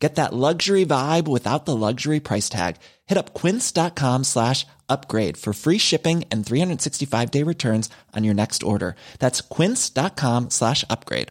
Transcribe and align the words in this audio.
Get 0.00 0.14
that 0.14 0.32
luxury 0.32 0.86
vibe 0.86 1.28
without 1.28 1.66
the 1.66 1.76
luxury 1.76 2.20
price 2.20 2.48
tag. 2.48 2.76
Hit 3.06 3.18
up 3.18 3.34
quince.com 3.34 4.24
slash 4.24 4.66
upgrade 4.88 5.36
for 5.36 5.52
free 5.52 5.78
shipping 5.78 6.24
and 6.30 6.44
365 6.44 7.30
day 7.30 7.42
returns 7.42 7.90
on 8.16 8.24
your 8.24 8.34
next 8.34 8.62
order. 8.62 8.96
That's 9.18 9.42
quince.com 9.42 10.50
slash 10.50 10.84
upgrade. 10.88 11.28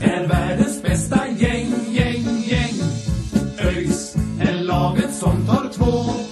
är 0.00 0.26
världens 0.26 0.82
bästa 0.82 1.28
gäng, 1.28 1.74
gäng, 1.92 2.42
gäng. 2.46 2.74
Är 4.40 4.62
laget 4.62 5.14
som 5.14 5.46
tar 5.46 5.68
två 5.72 6.27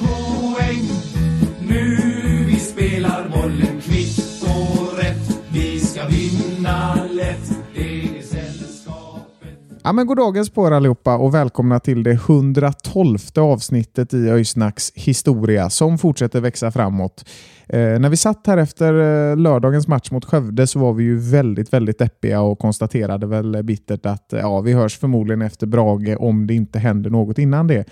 Ja, 9.86 9.92
men 9.92 10.06
god 10.06 10.16
dagens 10.16 10.50
på 10.50 10.66
er 10.66 10.70
allihopa 10.70 11.16
och 11.16 11.34
välkomna 11.34 11.80
till 11.80 12.02
det 12.02 12.10
112 12.10 13.18
avsnittet 13.36 14.14
i 14.14 14.30
Öysnacks 14.30 14.92
historia 14.94 15.70
som 15.70 15.98
fortsätter 15.98 16.40
växa 16.40 16.70
framåt. 16.70 17.28
Eh, 17.68 17.78
när 17.78 18.08
vi 18.08 18.16
satt 18.16 18.46
här 18.46 18.56
efter 18.56 18.94
eh, 18.94 19.36
lördagens 19.36 19.88
match 19.88 20.10
mot 20.10 20.24
Skövde 20.24 20.66
så 20.66 20.78
var 20.78 20.92
vi 20.92 21.04
ju 21.04 21.18
väldigt, 21.18 21.72
väldigt 21.72 21.98
deppiga 21.98 22.40
och 22.40 22.58
konstaterade 22.58 23.26
väl 23.26 23.62
bittert 23.62 24.06
att 24.06 24.32
eh, 24.32 24.40
ja, 24.40 24.60
vi 24.60 24.72
hörs 24.72 24.98
förmodligen 24.98 25.42
efter 25.42 25.66
Brage 25.66 26.16
om 26.18 26.46
det 26.46 26.54
inte 26.54 26.78
händer 26.78 27.10
något 27.10 27.38
innan 27.38 27.66
det. 27.66 27.84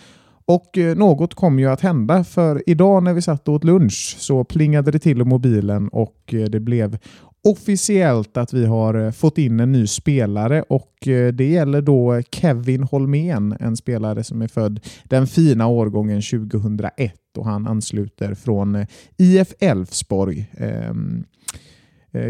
Och 0.47 0.79
eh, 0.79 0.97
något 0.97 1.35
kom 1.35 1.59
ju 1.59 1.71
att 1.71 1.81
hända 1.81 2.25
för 2.25 2.63
idag 2.67 3.03
när 3.03 3.15
vi 3.15 3.23
satt 3.23 3.49
och 3.49 3.55
åt 3.55 3.65
lunch 3.65 4.17
så 4.19 4.45
plingade 4.45 4.91
det 4.91 4.99
till 4.99 5.21
i 5.21 5.25
mobilen 5.25 5.89
och 5.89 6.35
eh, 6.35 6.45
det 6.45 6.61
blev 6.61 6.99
officiellt 7.45 8.37
att 8.37 8.53
vi 8.53 8.67
har 8.67 8.95
eh, 8.95 9.11
fått 9.11 9.39
in 9.39 9.61
en 9.61 9.73
ny 9.73 9.87
spelare 9.87 10.63
och 10.63 11.09
eh, 11.09 11.33
det 11.33 11.49
gäller 11.49 11.83
då 11.83 12.23
Kevin 12.31 12.83
Holmén, 12.83 13.57
en 13.61 13.77
spelare 13.77 14.25
som 14.25 14.43
är 14.43 14.49
född 14.49 14.81
den 15.05 15.27
fina 15.27 15.67
årgången 15.67 16.23
2001 16.23 17.15
och 17.39 17.47
han 17.47 17.67
ansluter 17.67 18.35
från 18.35 18.75
eh, 18.75 18.87
IF 19.17 19.55
Elfsborg. 19.61 20.51
Ehm, 20.57 21.25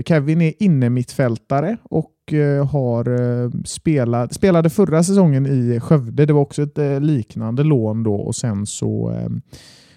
Kevin 0.06 0.40
är 0.40 0.62
innermittfältare 0.62 1.76
och 1.82 2.10
har 2.70 3.06
spelat, 3.66 4.34
spelade 4.34 4.70
förra 4.70 5.02
säsongen 5.02 5.46
i 5.46 5.80
Skövde. 5.80 6.26
Det 6.26 6.32
var 6.32 6.40
också 6.40 6.62
ett 6.62 7.02
liknande 7.02 7.62
lån 7.62 8.02
då 8.02 8.14
och 8.14 8.34
sen 8.34 8.66
så 8.66 9.08
ehm, 9.10 9.42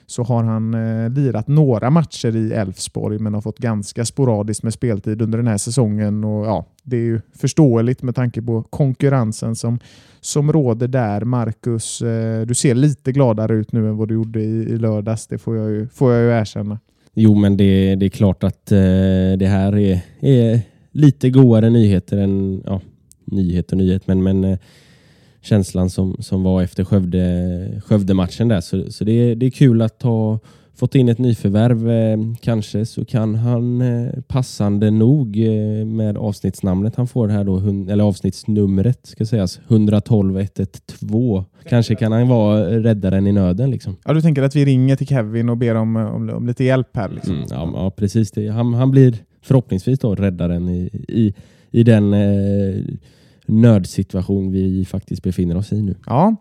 så 0.10 0.24
har 0.24 0.44
han 0.44 0.74
eh, 0.74 1.10
lirat 1.10 1.48
några 1.48 1.90
matcher 1.90 2.36
i 2.36 2.54
Elfsborg 2.54 3.20
men 3.20 3.34
har 3.34 3.42
fått 3.42 3.58
ganska 3.58 4.06
sporadiskt 4.06 4.64
med 4.64 4.74
speltid 4.74 5.22
under 5.22 5.38
den 5.38 5.48
här 5.48 5.58
säsongen. 5.58 6.24
Och, 6.24 6.46
ja, 6.46 6.66
det 6.84 6.98
är 6.98 7.02
ju 7.02 7.22
förståeligt 7.36 8.04
med 8.04 8.16
tanke 8.16 8.42
på 8.42 8.64
konkurrensen 8.64 9.56
som, 9.56 9.80
som 10.22 10.52
råder 10.52 10.88
där. 10.88 11.22
Marcus, 11.22 12.02
eh, 12.02 12.46
du 12.46 12.56
ser 12.56 12.76
lite 12.76 13.12
gladare 13.12 13.56
ut 13.56 13.72
nu 13.72 13.90
än 13.90 13.98
vad 13.98 14.08
du 14.08 14.14
gjorde 14.14 14.42
i, 14.42 14.64
i 14.70 14.78
lördags. 14.78 15.28
Det 15.28 15.38
får 15.38 15.58
jag 15.58 15.70
ju, 15.70 15.88
får 15.88 16.14
jag 16.14 16.24
ju 16.24 16.42
erkänna. 16.42 16.80
Jo, 17.14 17.36
men 17.36 17.58
det, 17.58 17.96
det 17.96 18.06
är 18.06 18.10
klart 18.10 18.44
att 18.44 18.72
eh, 18.72 18.78
det 19.38 19.48
här 19.48 19.78
är, 19.78 20.02
är 20.20 20.62
lite 20.92 21.30
godare 21.30 21.70
nyheter 21.70 22.18
än 22.18 22.64
ja, 22.66 22.82
nyhet 23.26 23.72
och 23.72 23.78
nyhet, 23.78 24.08
men, 24.08 24.24
men 24.24 24.44
eh, 24.44 24.58
känslan 25.42 25.90
som, 25.90 26.16
som 26.20 26.44
var 26.44 26.62
efter 26.62 26.84
Skövde, 26.84 27.82
Skövde-matchen 27.86 28.48
där. 28.48 28.62
Så, 28.62 28.92
så 28.92 29.04
det, 29.04 29.12
är, 29.12 29.36
det 29.36 29.46
är 29.46 29.50
kul 29.50 29.82
att 29.82 30.02
ha 30.02 30.40
fått 30.78 30.96
in 30.96 31.10
ett 31.10 31.18
nyförvärv. 31.18 31.90
Eh, 31.90 32.18
kanske 32.42 32.86
så 32.86 33.06
kan 33.06 33.36
han 33.36 33.82
eh, 33.82 34.10
passande 34.28 34.92
nog 34.92 35.38
eh, 35.38 35.86
med 35.86 36.18
avsnittsnamnet 36.18 36.96
han 36.96 37.08
får 37.08 37.28
här 37.28 37.44
då, 37.44 37.58
eller 37.92 38.04
avsnittsnumret 38.04 39.06
ska 39.06 39.26
sägas, 39.26 39.60
112 39.68 40.38
112. 40.38 41.44
Kanske 41.70 41.96
kan 41.96 42.12
han 42.12 42.28
vara 42.28 42.80
räddaren 42.84 43.28
i 43.28 43.32
nöden 43.32 43.72
liksom. 43.72 43.96
Ja, 44.06 44.14
du 44.14 44.22
tänker 44.22 44.44
att 44.44 44.56
vi 44.56 44.66
ringer 44.66 44.96
till 44.96 45.08
Kevin 45.08 45.50
och 45.50 45.58
ber 45.58 45.76
om, 45.76 45.96
om, 45.96 46.30
om 46.30 46.48
lite 46.48 46.64
hjälp 46.64 46.96
här? 46.98 47.10
Liksom. 47.10 47.36
Mm, 47.36 47.48
ja, 47.50 47.72
ja, 47.74 47.92
precis. 47.92 48.32
Det. 48.32 48.48
Han, 48.48 48.74
han 48.74 48.92
blir 48.92 49.18
förhoppningsvis 49.42 50.00
då 50.00 50.16
räddaren 50.16 50.70
i, 50.70 50.90
i, 51.08 51.34
i 51.72 51.84
den 51.84 52.14
eh, 52.14 52.84
nödsituation 53.48 54.52
vi 54.52 54.86
faktiskt 54.86 55.24
befinner 55.24 55.58
oss 55.58 55.72
i 55.72 55.82
nu. 55.82 55.96
Ja, 56.06 56.36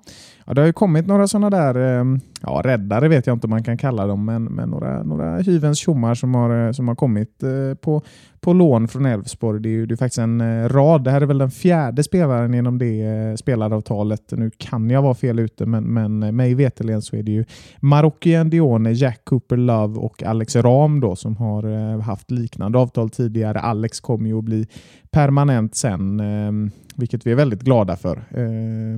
ja 0.46 0.54
det 0.54 0.60
har 0.60 0.66
ju 0.66 0.72
kommit 0.72 1.06
några 1.06 1.28
sådana 1.28 1.50
där, 1.50 1.74
ehm, 1.74 2.20
ja 2.42 2.60
räddare 2.64 3.08
vet 3.08 3.26
jag 3.26 3.36
inte 3.36 3.46
om 3.46 3.50
man 3.50 3.62
kan 3.62 3.78
kalla 3.78 4.06
dem, 4.06 4.24
men, 4.24 4.44
men 4.44 4.68
några, 4.68 5.02
några 5.02 5.36
hyvens 5.36 5.78
tjommar 5.78 6.14
som 6.14 6.34
har, 6.34 6.66
eh, 6.66 6.72
som 6.72 6.88
har 6.88 6.94
kommit 6.94 7.42
eh, 7.42 7.74
på, 7.80 8.02
på 8.40 8.52
lån 8.52 8.88
från 8.88 9.06
Elfsborg. 9.06 9.62
Det 9.62 9.68
är 9.68 9.70
ju 9.70 9.86
det 9.86 9.94
är 9.94 9.96
faktiskt 9.96 10.18
en 10.18 10.40
eh, 10.40 10.68
rad. 10.68 11.04
Det 11.04 11.10
här 11.10 11.20
är 11.20 11.26
väl 11.26 11.38
den 11.38 11.50
fjärde 11.50 12.02
spelaren 12.02 12.54
genom 12.54 12.78
det 12.78 13.36
spelaravtalet. 13.40 14.22
Nu 14.30 14.50
kan 14.58 14.90
jag 14.90 15.02
vara 15.02 15.14
fel 15.14 15.38
ute, 15.38 15.66
men, 15.66 15.84
men 15.84 16.36
mig 16.36 16.54
veterligen 16.54 17.02
så 17.02 17.16
är 17.16 17.22
det 17.22 17.32
ju 17.32 17.44
Marockian 17.80 18.50
Dione, 18.50 18.92
Jack 18.92 19.24
Cooper 19.24 19.56
Love 19.56 19.98
och 19.98 20.22
Alex 20.22 20.56
Ram 20.56 21.00
då 21.00 21.16
som 21.16 21.36
har 21.36 21.98
haft 22.00 22.30
liknande 22.30 22.78
avtal 22.78 23.10
tidigare. 23.10 23.60
Alex 23.60 24.00
kommer 24.00 24.28
ju 24.28 24.38
att 24.38 24.44
bli 24.44 24.66
permanent 25.10 25.74
sen, 25.74 26.20
ehm, 26.20 26.70
vilket 26.96 27.26
vi 27.26 27.32
är 27.32 27.36
väldigt 27.36 27.62
glada 27.62 27.96
för. 27.96 28.24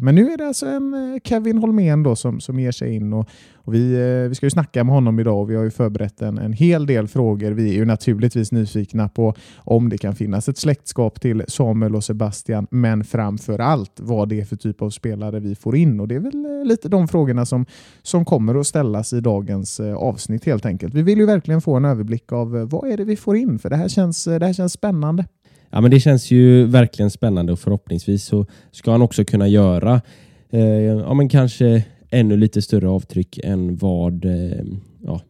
Men 0.00 0.14
nu 0.14 0.30
är 0.30 0.36
det 0.36 0.46
alltså 0.46 0.66
en 0.66 1.20
Kevin 1.38 1.58
Holmén 1.58 2.02
då 2.02 2.16
som, 2.16 2.40
som 2.40 2.60
ger 2.60 2.72
sig 2.72 2.94
in 2.94 3.12
och, 3.12 3.28
och 3.54 3.74
vi, 3.74 3.94
eh, 3.94 4.28
vi 4.28 4.34
ska 4.34 4.46
ju 4.46 4.50
snacka 4.50 4.84
med 4.84 4.94
honom 4.94 5.20
idag 5.20 5.40
och 5.40 5.50
vi 5.50 5.56
har 5.56 5.64
ju 5.64 5.70
förberett 5.70 6.22
en, 6.22 6.38
en 6.38 6.52
hel 6.52 6.86
del 6.86 7.08
frågor. 7.08 7.50
Vi 7.50 7.70
är 7.70 7.74
ju 7.74 7.84
naturligtvis 7.84 8.52
nyfikna 8.52 9.08
på 9.08 9.34
om 9.56 9.88
det 9.88 9.98
kan 9.98 10.14
finnas 10.14 10.48
ett 10.48 10.58
släktskap 10.58 11.20
till 11.20 11.44
Samuel 11.48 11.96
och 11.96 12.04
Sebastian, 12.04 12.66
men 12.70 13.04
framför 13.04 13.58
allt 13.58 14.00
vad 14.00 14.28
det 14.28 14.40
är 14.40 14.44
för 14.44 14.56
typ 14.56 14.82
av 14.82 14.90
spelare 14.90 15.40
vi 15.40 15.54
får 15.54 15.76
in. 15.76 16.00
Och 16.00 16.08
Det 16.08 16.14
är 16.14 16.20
väl 16.20 16.44
eh, 16.44 16.64
lite 16.64 16.88
de 16.88 17.08
frågorna 17.08 17.46
som, 17.46 17.66
som 18.02 18.24
kommer 18.24 18.60
att 18.60 18.66
ställas 18.66 19.12
i 19.12 19.20
dagens 19.20 19.80
eh, 19.80 19.94
avsnitt 19.94 20.44
helt 20.44 20.66
enkelt. 20.66 20.94
Vi 20.94 21.02
vill 21.02 21.18
ju 21.18 21.26
verkligen 21.26 21.60
få 21.60 21.76
en 21.76 21.84
överblick 21.84 22.32
av 22.32 22.56
eh, 22.56 22.64
vad 22.64 22.90
är 22.90 22.96
det 22.96 23.04
vi 23.04 23.16
får 23.16 23.36
in, 23.36 23.58
för 23.58 23.70
det 23.70 23.76
här 23.76 23.88
känns, 23.88 24.26
eh, 24.26 24.38
det 24.38 24.46
här 24.46 24.52
känns 24.52 24.72
spännande. 24.72 25.24
Ja, 25.70 25.80
men 25.80 25.90
det 25.90 26.00
känns 26.00 26.30
ju 26.30 26.64
verkligen 26.64 27.10
spännande 27.10 27.52
och 27.52 27.58
förhoppningsvis 27.58 28.24
så 28.24 28.46
ska 28.70 28.90
han 28.90 29.02
också 29.02 29.24
kunna 29.24 29.48
göra 29.48 30.00
eh, 30.50 30.60
ja, 30.60 31.14
men 31.14 31.28
kanske 31.28 31.84
ännu 32.10 32.36
lite 32.36 32.62
större 32.62 32.88
avtryck 32.88 33.38
än 33.44 33.76
vad 33.76 34.24
eh, 34.24 34.64
ja, 35.04 35.20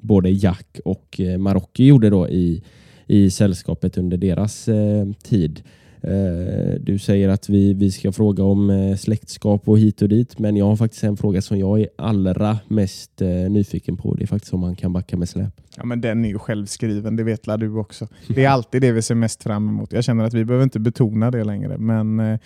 både 0.00 0.30
Jack 0.30 0.80
och 0.84 1.20
eh, 1.20 1.38
Marocki 1.38 1.86
gjorde 1.86 2.10
då 2.10 2.28
i, 2.28 2.62
i 3.06 3.30
sällskapet 3.30 3.98
under 3.98 4.16
deras 4.16 4.68
eh, 4.68 5.06
tid. 5.22 5.62
Eh, 6.00 6.80
du 6.80 6.98
säger 6.98 7.28
att 7.28 7.48
vi, 7.48 7.74
vi 7.74 7.90
ska 7.90 8.12
fråga 8.12 8.44
om 8.44 8.70
eh, 8.70 8.96
släktskap 8.96 9.68
och 9.68 9.78
hit 9.78 10.02
och 10.02 10.08
dit, 10.08 10.38
men 10.38 10.56
jag 10.56 10.64
har 10.64 10.76
faktiskt 10.76 11.04
en 11.04 11.16
fråga 11.16 11.42
som 11.42 11.58
jag 11.58 11.80
är 11.80 11.88
allra 11.98 12.58
mest 12.68 13.22
eh, 13.22 13.28
nyfiken 13.28 13.96
på. 13.96 14.14
Det 14.14 14.24
är 14.24 14.26
faktiskt 14.26 14.54
om 14.54 14.60
man 14.60 14.76
kan 14.76 14.92
backa 14.92 15.16
med 15.16 15.28
släp. 15.28 15.60
Ja, 15.76 15.84
men 15.84 16.00
den 16.00 16.24
är 16.24 16.28
ju 16.28 16.38
självskriven, 16.38 17.16
det 17.16 17.22
vet 17.22 17.46
la 17.46 17.56
du 17.56 17.76
också. 17.76 18.08
Det 18.28 18.44
är 18.44 18.48
alltid 18.48 18.82
det 18.82 18.92
vi 18.92 19.02
ser 19.02 19.14
mest 19.14 19.42
fram 19.42 19.68
emot. 19.68 19.92
Jag 19.92 20.04
känner 20.04 20.24
att 20.24 20.34
vi 20.34 20.44
behöver 20.44 20.64
inte 20.64 20.80
betona 20.80 21.30
det 21.30 21.44
längre, 21.44 21.78
men 21.78 22.20
eh, 22.20 22.38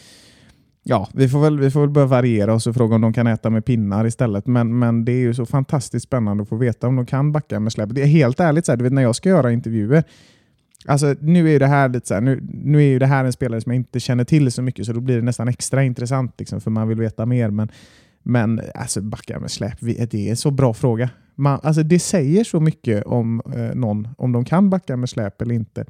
ja, 0.90 1.08
vi 1.12 1.28
får, 1.28 1.40
väl, 1.40 1.58
vi 1.60 1.70
får 1.70 1.80
väl 1.80 1.90
börja 1.90 2.06
variera 2.06 2.54
oss 2.54 2.66
och 2.66 2.74
fråga 2.74 2.94
om 2.94 3.00
de 3.00 3.12
kan 3.12 3.26
äta 3.26 3.50
med 3.50 3.64
pinnar 3.64 4.06
istället. 4.06 4.46
Men, 4.46 4.78
men 4.78 5.04
det 5.04 5.12
är 5.12 5.20
ju 5.20 5.34
så 5.34 5.46
fantastiskt 5.46 6.06
spännande 6.06 6.42
att 6.42 6.48
få 6.48 6.56
veta 6.56 6.88
om 6.88 6.96
de 6.96 7.06
kan 7.06 7.32
backa 7.32 7.60
med 7.60 7.72
släp. 7.72 7.88
Det 7.94 8.02
är 8.02 8.06
helt 8.06 8.40
ärligt, 8.40 8.66
så 8.66 8.72
här, 8.72 8.76
du 8.76 8.84
vet 8.84 8.92
när 8.92 9.02
jag 9.02 9.16
ska 9.16 9.28
göra 9.28 9.52
intervjuer, 9.52 10.04
Alltså, 10.86 11.14
nu 11.20 11.54
är 11.54 11.60
det 11.60 11.66
här 11.66 11.88
lite 11.88 12.06
så 12.06 12.14
här, 12.14 12.20
nu, 12.20 12.40
nu 12.42 12.78
är 12.78 12.86
ju 12.86 12.98
det 12.98 13.06
här 13.06 13.24
en 13.24 13.32
spelare 13.32 13.60
som 13.60 13.72
jag 13.72 13.80
inte 13.80 14.00
känner 14.00 14.24
till 14.24 14.52
så 14.52 14.62
mycket 14.62 14.86
så 14.86 14.92
då 14.92 15.00
blir 15.00 15.16
det 15.16 15.22
nästan 15.22 15.48
extra 15.48 15.84
intressant 15.84 16.34
liksom, 16.38 16.60
för 16.60 16.70
man 16.70 16.88
vill 16.88 16.98
veta 16.98 17.26
mer. 17.26 17.50
Men, 17.50 17.68
men 18.22 18.60
alltså, 18.74 19.00
backa 19.00 19.40
med 19.40 19.50
släp, 19.50 19.80
det 19.80 20.14
är 20.14 20.30
en 20.30 20.36
så 20.36 20.50
bra 20.50 20.74
fråga. 20.74 21.10
Man, 21.34 21.60
alltså, 21.62 21.82
det 21.82 21.98
säger 21.98 22.44
så 22.44 22.60
mycket 22.60 23.04
om 23.06 23.42
eh, 23.56 23.74
någon, 23.74 24.08
om 24.18 24.32
de 24.32 24.44
kan 24.44 24.70
backa 24.70 24.96
med 24.96 25.08
släp 25.08 25.42
eller 25.42 25.54
inte. 25.54 25.84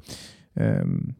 Ehm, 0.53 1.13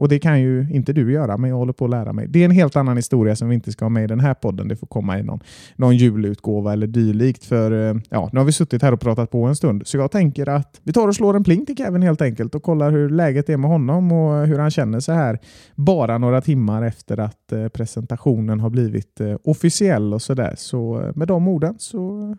och 0.00 0.08
det 0.08 0.18
kan 0.18 0.40
ju 0.40 0.66
inte 0.70 0.92
du 0.92 1.12
göra, 1.12 1.36
men 1.36 1.50
jag 1.50 1.56
håller 1.56 1.72
på 1.72 1.84
att 1.84 1.90
lära 1.90 2.12
mig. 2.12 2.26
Det 2.28 2.40
är 2.40 2.44
en 2.44 2.50
helt 2.50 2.76
annan 2.76 2.96
historia 2.96 3.36
som 3.36 3.48
vi 3.48 3.54
inte 3.54 3.72
ska 3.72 3.84
ha 3.84 3.90
med 3.90 4.04
i 4.04 4.06
den 4.06 4.20
här 4.20 4.34
podden. 4.34 4.68
Det 4.68 4.76
får 4.76 4.86
komma 4.86 5.18
i 5.18 5.22
någon, 5.22 5.40
någon 5.76 5.96
julutgåva 5.96 6.72
eller 6.72 6.86
dylikt. 6.86 7.44
För 7.44 7.90
eh, 7.90 7.96
ja, 8.10 8.30
nu 8.32 8.38
har 8.38 8.44
vi 8.44 8.52
suttit 8.52 8.82
här 8.82 8.92
och 8.92 9.00
pratat 9.00 9.30
på 9.30 9.44
en 9.44 9.56
stund. 9.56 9.86
Så 9.86 9.96
jag 9.96 10.10
tänker 10.10 10.48
att 10.48 10.80
vi 10.82 10.92
tar 10.92 11.08
och 11.08 11.16
slår 11.16 11.36
en 11.36 11.44
pling 11.44 11.66
till 11.66 11.76
Kevin 11.76 12.02
helt 12.02 12.22
enkelt 12.22 12.54
och 12.54 12.62
kollar 12.62 12.90
hur 12.90 13.08
läget 13.08 13.48
är 13.48 13.56
med 13.56 13.70
honom 13.70 14.12
och 14.12 14.46
hur 14.46 14.58
han 14.58 14.70
känner 14.70 15.00
sig 15.00 15.14
här 15.14 15.38
bara 15.74 16.18
några 16.18 16.40
timmar 16.40 16.82
efter 16.82 17.20
att 17.20 17.52
eh, 17.52 17.68
presentationen 17.68 18.60
har 18.60 18.70
blivit 18.70 19.20
eh, 19.20 19.36
officiell 19.44 20.14
och 20.14 20.22
sådär. 20.22 20.54
Så 20.56 21.12
med 21.14 21.28
de 21.28 21.48
orden 21.48 21.74
så 21.78 22.36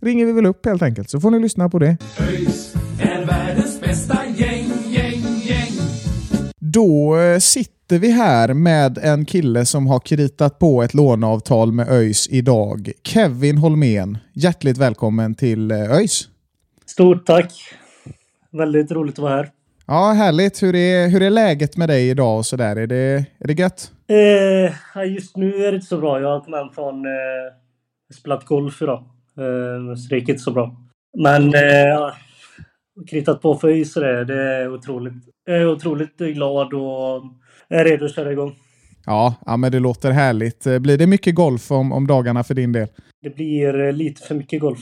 ringer 0.00 0.26
vi 0.26 0.32
väl 0.32 0.46
upp 0.46 0.66
helt 0.66 0.82
enkelt 0.82 1.10
så 1.10 1.20
får 1.20 1.30
ni 1.30 1.38
lyssna 1.38 1.68
på 1.68 1.78
det. 1.78 1.96
ÖIS 2.20 2.74
är 3.00 3.26
världens 3.26 3.80
bästa 3.80 4.18
gäng. 4.36 4.49
Då 6.72 7.18
eh, 7.18 7.38
sitter 7.38 7.98
vi 7.98 8.10
här 8.10 8.54
med 8.54 8.98
en 8.98 9.24
kille 9.24 9.66
som 9.66 9.86
har 9.86 10.00
kritat 10.00 10.58
på 10.58 10.82
ett 10.82 10.94
låneavtal 10.94 11.72
med 11.72 11.88
ÖIS 11.88 12.28
idag. 12.30 12.90
Kevin 13.04 13.58
Holmén, 13.58 14.18
hjärtligt 14.32 14.78
välkommen 14.78 15.34
till 15.34 15.70
eh, 15.70 15.92
ÖIS. 15.92 16.28
Stort 16.86 17.26
tack. 17.26 17.52
Väldigt 18.52 18.92
roligt 18.92 19.14
att 19.14 19.18
vara 19.18 19.36
här. 19.36 19.50
Ja, 19.86 20.12
härligt. 20.12 20.62
Hur 20.62 20.74
är, 20.74 21.08
hur 21.08 21.22
är 21.22 21.30
läget 21.30 21.76
med 21.76 21.88
dig 21.88 22.08
idag 22.08 22.38
och 22.38 22.46
sådär? 22.46 22.76
Är 22.76 22.86
det, 22.86 23.24
är 23.38 23.46
det 23.46 23.52
gött? 23.52 23.92
Eh, 24.08 25.12
just 25.12 25.36
nu 25.36 25.64
är 25.64 25.72
det 25.72 25.74
inte 25.74 25.86
så 25.86 25.98
bra. 25.98 26.20
Jag 26.20 26.44
kom 26.44 26.54
hem 26.54 26.68
från... 26.74 27.06
Eh, 27.06 28.14
spelat 28.14 28.44
golf 28.44 28.82
idag. 28.82 29.04
Eh, 29.38 29.94
så 29.96 30.08
det 30.10 30.16
gick 30.16 30.28
inte 30.28 30.42
så 30.42 30.50
bra. 30.50 30.76
Men 31.18 31.54
eh, 31.54 32.12
kritat 33.06 33.42
på 33.42 33.54
för 33.54 33.68
och 33.68 34.26
det. 34.26 34.42
Är 34.42 34.74
otroligt. 34.74 35.14
Jag 35.46 35.56
är 35.56 35.68
otroligt 35.68 36.18
glad 36.18 36.74
och 36.74 37.22
är 37.68 37.84
redo 37.84 38.04
att 38.04 38.14
köra 38.14 38.32
igång. 38.32 38.54
Ja, 39.06 39.34
ja 39.46 39.56
men 39.56 39.72
det 39.72 39.80
låter 39.80 40.10
härligt. 40.10 40.66
Blir 40.80 40.98
det 40.98 41.06
mycket 41.06 41.34
golf 41.34 41.70
om, 41.70 41.92
om 41.92 42.06
dagarna 42.06 42.44
för 42.44 42.54
din 42.54 42.72
del? 42.72 42.88
Det 43.22 43.34
blir 43.34 43.80
eh, 43.80 43.92
lite 43.92 44.26
för 44.26 44.34
mycket 44.34 44.60
golf. 44.60 44.80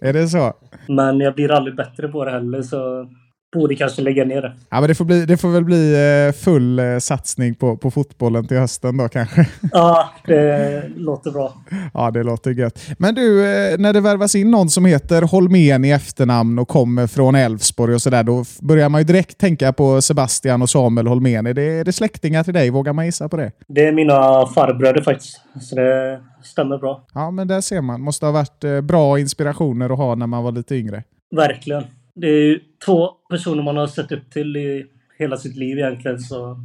Är 0.00 0.12
det 0.12 0.28
så? 0.28 0.52
Men 0.88 1.20
jag 1.20 1.34
blir 1.34 1.50
aldrig 1.50 1.76
bättre 1.76 2.08
på 2.08 2.24
det 2.24 2.30
heller 2.30 2.62
så 2.62 3.10
borde 3.52 3.76
kanske 3.76 4.02
lägga 4.02 4.24
ner 4.24 4.42
det. 4.42 4.52
Ja, 4.70 4.80
men 4.80 4.88
det, 4.88 4.94
får 4.94 5.04
bli, 5.04 5.26
det 5.26 5.36
får 5.36 5.48
väl 5.48 5.64
bli 5.64 5.94
eh, 6.28 6.32
full 6.32 6.78
eh, 6.78 6.98
satsning 6.98 7.54
på, 7.54 7.76
på 7.76 7.90
fotbollen 7.90 8.46
till 8.46 8.56
hösten 8.56 8.96
då 8.96 9.08
kanske. 9.08 9.46
Ja, 9.72 10.10
det 10.26 10.82
låter 10.96 11.30
bra. 11.30 11.54
Ja, 11.94 12.10
det 12.10 12.22
låter 12.22 12.50
gött. 12.50 12.82
Men 12.98 13.14
du, 13.14 13.46
eh, 13.46 13.78
när 13.78 13.92
det 13.92 14.00
värvas 14.00 14.34
in 14.34 14.50
någon 14.50 14.70
som 14.70 14.84
heter 14.84 15.22
Holmén 15.22 15.84
i 15.84 15.90
efternamn 15.90 16.58
och 16.58 16.68
kommer 16.68 17.06
från 17.06 17.34
Elfsborg 17.34 17.94
och 17.94 18.02
sådär, 18.02 18.22
då 18.22 18.44
börjar 18.60 18.88
man 18.88 19.00
ju 19.00 19.04
direkt 19.04 19.38
tänka 19.38 19.72
på 19.72 20.02
Sebastian 20.02 20.62
och 20.62 20.70
Samuel 20.70 21.06
Holmén. 21.06 21.46
Är 21.46 21.54
det, 21.54 21.62
är 21.62 21.84
det 21.84 21.92
släktingar 21.92 22.44
till 22.44 22.54
dig? 22.54 22.70
Vågar 22.70 22.92
man 22.92 23.06
gissa 23.06 23.28
på 23.28 23.36
det? 23.36 23.52
Det 23.68 23.86
är 23.86 23.92
mina 23.92 24.46
farbröder 24.46 25.02
faktiskt. 25.02 25.40
Så 25.60 25.76
det 25.76 26.20
stämmer 26.42 26.78
bra. 26.78 27.06
Ja, 27.14 27.30
men 27.30 27.48
där 27.48 27.60
ser 27.60 27.80
man. 27.80 28.00
Måste 28.00 28.26
ha 28.26 28.32
varit 28.32 28.84
bra 28.84 29.18
inspirationer 29.18 29.90
att 29.90 29.98
ha 29.98 30.14
när 30.14 30.26
man 30.26 30.44
var 30.44 30.52
lite 30.52 30.74
yngre. 30.76 31.02
Verkligen. 31.36 31.84
Det 32.14 32.26
är 32.26 32.42
ju 32.42 32.60
två 32.84 33.08
personer 33.30 33.62
man 33.62 33.76
har 33.76 33.86
sett 33.86 34.12
upp 34.12 34.30
till 34.30 34.56
i 34.56 34.86
hela 35.18 35.36
sitt 35.36 35.56
liv 35.56 35.78
egentligen. 35.78 36.18
Så 36.18 36.56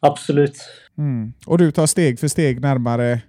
absolut. 0.00 0.56
Mm. 0.98 1.32
Och 1.46 1.58
du 1.58 1.70
tar 1.72 1.86
steg 1.86 2.18
för 2.18 2.28
steg 2.28 2.60
närmare 2.60 3.20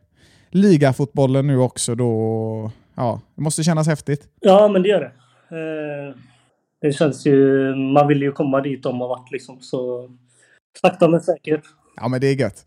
ligafotbollen 0.49 1.47
nu 1.47 1.57
också 1.57 1.95
då. 1.95 2.71
Ja, 2.95 3.21
det 3.35 3.41
måste 3.41 3.63
kännas 3.63 3.87
häftigt. 3.87 4.27
Ja, 4.39 4.67
men 4.67 4.81
det 4.83 4.89
gör 4.89 4.99
det. 4.99 5.11
Eh, 5.55 6.15
det 6.81 6.93
känns 6.93 7.25
ju... 7.25 7.75
Man 7.75 8.07
vill 8.07 8.21
ju 8.21 8.31
komma 8.31 8.61
dit 8.61 8.83
de 8.83 9.01
har 9.01 9.07
varit 9.07 9.31
liksom. 9.31 9.59
Så 9.61 10.09
sakta 10.81 11.07
men 11.07 11.21
säkert. 11.21 11.63
Ja, 11.95 12.07
men 12.07 12.21
det 12.21 12.27
är 12.27 12.35
gött. 12.35 12.65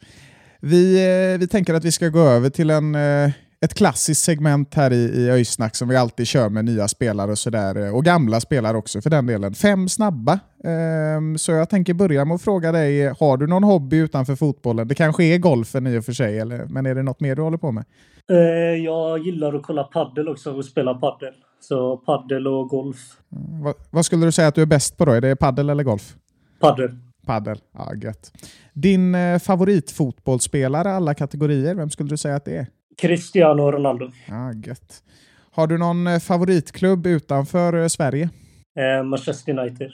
Vi, 0.61 0.95
eh, 1.35 1.39
vi 1.39 1.49
tänker 1.49 1.75
att 1.75 1.85
vi 1.85 1.93
ska 1.93 2.09
gå 2.09 2.21
över 2.21 2.51
till 2.51 2.71
en, 2.71 2.95
eh, 2.95 3.31
ett 3.65 3.75
klassiskt 3.75 4.25
segment 4.25 4.75
här 4.75 4.93
i, 4.93 4.97
i 4.97 5.31
Öjsnack 5.31 5.77
som 5.77 5.89
vi 5.89 5.97
alltid 5.97 6.27
kör 6.27 6.49
med 6.49 6.65
nya 6.65 6.89
spelare 6.89 7.31
och 7.31 7.39
sådär. 7.39 7.87
eh, 7.87 7.95
Och 7.95 8.05
gamla 8.05 8.41
spelare 8.41 8.77
också 8.77 9.01
för 9.01 9.11
den 9.11 9.27
delen. 9.27 9.55
Fem 9.55 9.89
snabba. 9.89 10.39
Ehm, 10.65 11.39
Så 11.39 11.53
jag 11.53 11.71
tänker 11.71 11.95
börja 11.95 12.25
med 12.25 12.35
att 12.35 12.43
fråga 12.43 12.73
dig, 12.73 13.07
har 13.21 13.37
du 13.37 13.47
någon 13.47 13.65
hobby 13.65 13.97
utanför 13.97 14.37
fotbollen? 14.37 14.89
Det 14.89 14.95
kanske 14.95 15.25
är 15.25 15.39
golfen 15.39 15.87
i 15.87 15.99
och 15.99 16.05
för 16.05 16.13
sig, 16.13 16.39
eller, 16.39 16.67
men 16.67 16.87
är 16.87 16.95
det 16.95 17.03
något 17.03 17.21
mer 17.21 17.37
du 17.37 17.43
håller 17.43 17.59
på 17.59 17.73
med? 17.73 17.85
Eh, 18.31 18.37
jag 18.85 19.19
gillar 19.19 19.55
att 19.55 19.63
kolla 19.63 19.85
paddel 19.85 20.29
också 20.29 20.53
och 20.53 20.65
spela 20.65 20.95
paddel. 20.95 21.35
Så 21.61 21.97
paddel 21.97 22.47
och 22.47 22.69
golf. 22.69 22.97
Vad, 23.63 23.75
vad 23.91 24.05
skulle 24.07 24.25
du 24.27 24.33
säga 24.33 24.49
att 24.49 24.55
du 24.55 24.63
är 24.63 24.67
bäst 24.67 24.97
på 24.97 25.05
då? 25.05 25.13
Är 25.13 25.21
det 25.21 25.37
paddel 25.37 25.71
eller 25.71 25.85
golf? 25.85 26.17
Paddel. 26.61 26.91
Paddel, 27.27 27.59
ja 27.75 27.93
gött. 28.03 28.33
Din 28.73 29.15
eh, 29.15 29.39
favoritfotbollsspelare 29.39 30.93
alla 30.93 31.15
kategorier, 31.15 31.75
vem 31.75 31.91
skulle 31.91 32.09
du 32.09 32.17
säga 32.17 32.37
att 32.37 32.45
det 32.45 32.57
är? 32.57 32.67
Cristiano 32.99 33.71
Ronaldo. 33.71 34.11
Ja, 34.29 34.53
gött. 34.53 35.03
Har 35.51 35.67
du 35.67 35.79
någon 35.79 36.07
eh, 36.07 36.19
favoritklubb 36.19 37.07
utanför 37.07 37.83
eh, 37.83 37.87
Sverige? 37.87 38.31
Eh, 38.79 39.05
Manchester 39.05 39.59
United. 39.59 39.91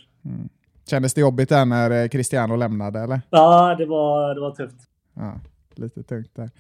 Kändes 0.91 1.14
det 1.14 1.20
jobbigt 1.20 1.49
där 1.49 1.64
när 1.64 2.02
eh, 2.02 2.08
Cristiano 2.08 2.56
lämnade 2.56 3.00
eller? 3.00 3.20
Ja, 3.31 3.75
det 3.79 3.87
var, 3.87 4.35
det 4.35 4.41
var 4.41 4.50
tufft. 4.50 4.76
Ja, 5.14 5.41
lite 5.75 6.02
tungt 6.02 6.35
där. 6.35 6.50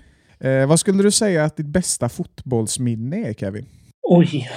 Eh, 0.40 0.68
vad 0.68 0.80
skulle 0.80 1.02
du 1.02 1.10
säga 1.10 1.44
att 1.44 1.56
ditt 1.56 1.66
bästa 1.66 2.08
fotbollsminne 2.08 3.28
är 3.28 3.32
Kevin? 3.32 3.66
Oj. 4.02 4.50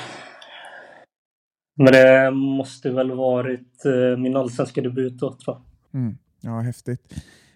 Men 1.75 1.93
det 1.93 2.31
måste 2.31 2.89
väl 2.89 3.11
varit 3.11 3.85
eh, 3.85 4.17
min 4.17 4.35
allsvenska 4.35 4.81
debut 4.81 5.13
då, 5.13 5.33
tror 5.33 5.57
jag. 5.91 6.01
Mm. 6.01 6.17
Ja, 6.41 6.59
häftigt. 6.59 7.13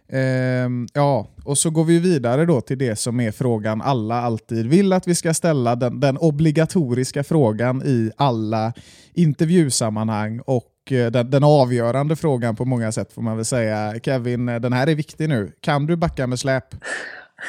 Ehm, 0.09 0.87
ja, 0.93 1.27
och 1.43 1.57
så 1.57 1.69
går 1.69 1.83
vi 1.83 1.99
vidare 1.99 2.45
då 2.45 2.61
till 2.61 2.77
det 2.77 2.95
som 2.95 3.19
är 3.19 3.31
frågan 3.31 3.81
alla 3.81 4.21
alltid 4.21 4.67
vill 4.67 4.93
att 4.93 5.07
vi 5.07 5.15
ska 5.15 5.33
ställa. 5.33 5.75
Den, 5.75 5.99
den 5.99 6.17
obligatoriska 6.17 7.23
frågan 7.23 7.81
i 7.85 8.11
alla 8.17 8.73
intervjusammanhang 9.13 10.39
och 10.45 10.91
eh, 10.91 11.11
den, 11.11 11.29
den 11.31 11.43
avgörande 11.43 12.15
frågan 12.15 12.55
på 12.55 12.65
många 12.65 12.91
sätt 12.91 13.13
får 13.13 13.21
man 13.21 13.35
väl 13.35 13.45
säga. 13.45 13.93
Kevin, 14.03 14.49
eh, 14.49 14.59
den 14.59 14.73
här 14.73 14.87
är 14.87 14.95
viktig 14.95 15.29
nu. 15.29 15.51
Kan 15.61 15.85
du 15.85 15.95
backa 15.95 16.27
med 16.27 16.39
släp? 16.39 16.65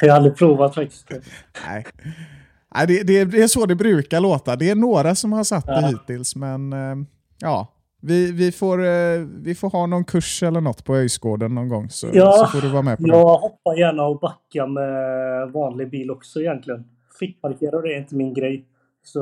Jag 0.01 0.09
har 0.09 0.15
aldrig 0.15 0.35
provat 0.35 0.75
faktiskt. 0.75 1.05
Nej. 1.67 1.85
Nej 2.75 2.87
det, 2.87 3.03
det, 3.03 3.25
det 3.25 3.41
är 3.41 3.47
så 3.47 3.65
det 3.65 3.75
brukar 3.75 4.19
låta. 4.19 4.55
Det 4.55 4.69
är 4.69 4.75
några 4.75 5.15
som 5.15 5.33
har 5.33 5.43
satt 5.43 5.65
det 5.65 5.79
Ja. 5.81 5.87
hittills, 5.87 6.35
men 6.35 6.73
eh, 6.73 6.95
ja. 7.39 7.73
Vi, 8.01 8.31
vi, 8.31 8.51
får, 8.51 8.85
eh, 8.85 9.19
vi 9.41 9.55
får 9.55 9.69
ha 9.69 9.85
någon 9.85 10.03
kurs 10.03 10.43
eller 10.43 10.61
något 10.61 10.83
på 10.83 10.95
Öjsgården 10.95 11.55
någon 11.55 11.69
gång, 11.69 11.89
så, 11.89 12.07
Ja, 12.13 12.31
så 12.31 12.45
får 12.45 12.67
du 12.67 12.73
vara 12.73 12.81
med 12.81 12.97
på 12.97 13.03
det. 13.03 13.09
Jag 13.09 13.37
hoppar 13.37 13.75
gärna 13.75 14.03
och 14.03 14.19
backar 14.19 14.67
med 14.67 15.51
vanlig 15.51 15.89
bil 15.89 16.11
också 16.11 16.39
egentligen. 16.39 16.83
Fickparkera 17.19 17.81
det 17.81 17.93
är 17.93 17.97
inte 17.97 18.15
min 18.15 18.33
grej. 18.33 18.65
Så 19.03 19.21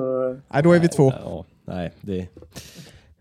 Nej, 0.53 0.63
då 0.63 0.73
är 0.73 0.79
vi 0.79 0.87
två. 0.87 1.13
Ja, 1.23 1.45
nej, 1.65 1.91
det, 2.01 2.27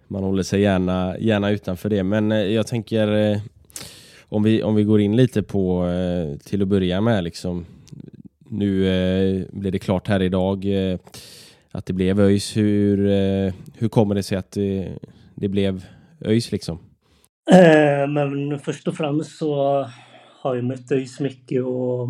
man 0.08 0.24
håller 0.24 0.42
sig 0.42 0.60
gärna, 0.60 1.18
gärna 1.18 1.50
utanför 1.50 1.88
det. 1.88 2.02
Men 2.02 2.32
eh, 2.32 2.38
jag 2.38 2.66
tänker 2.66 3.32
eh, 3.32 3.38
om 4.28 4.42
vi, 4.42 4.62
om 4.62 4.74
vi 4.74 4.84
går 4.84 5.00
in 5.00 5.16
lite 5.16 5.42
på 5.42 5.86
eh, 5.86 6.38
till 6.38 6.62
att 6.62 6.68
börja 6.68 7.00
med 7.00 7.24
liksom. 7.24 7.66
Nu 8.38 8.86
eh, 8.88 9.46
blir 9.50 9.70
det 9.70 9.78
klart 9.78 10.08
här 10.08 10.22
idag 10.22 10.64
eh, 10.92 10.98
att 11.70 11.86
det 11.86 11.92
blev 11.92 12.20
ÖIS. 12.20 12.56
Hur, 12.56 13.06
eh, 13.10 13.52
hur 13.74 13.88
kommer 13.88 14.14
det 14.14 14.22
sig 14.22 14.38
att 14.38 14.50
det, 14.50 14.88
det 15.36 15.48
blev 15.48 15.84
ÖIS 16.20 16.52
liksom? 16.52 16.78
Eh, 17.52 18.08
men 18.08 18.58
först 18.58 18.88
och 18.88 18.96
främst 18.96 19.38
så 19.38 19.54
har 20.40 20.54
jag 20.54 20.64
mött 20.64 20.92
ÖIS 20.92 21.20
mycket 21.20 21.64
och 21.64 22.08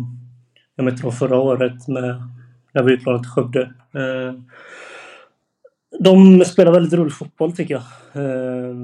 jag 0.75 0.83
mötte 0.83 1.01
dem 1.01 1.11
förra 1.11 1.39
året 1.39 1.87
med, 1.87 2.21
när 2.73 2.83
vi 2.83 2.93
utlånade 2.93 3.23
till 3.23 3.31
Skövde. 3.31 3.61
Eh, 3.93 4.33
de 5.99 6.45
spelar 6.45 6.71
väldigt 6.71 6.93
rolig 6.93 7.13
fotboll 7.13 7.55
tycker 7.55 7.73
jag. 7.73 7.83
Eh, 8.23 8.75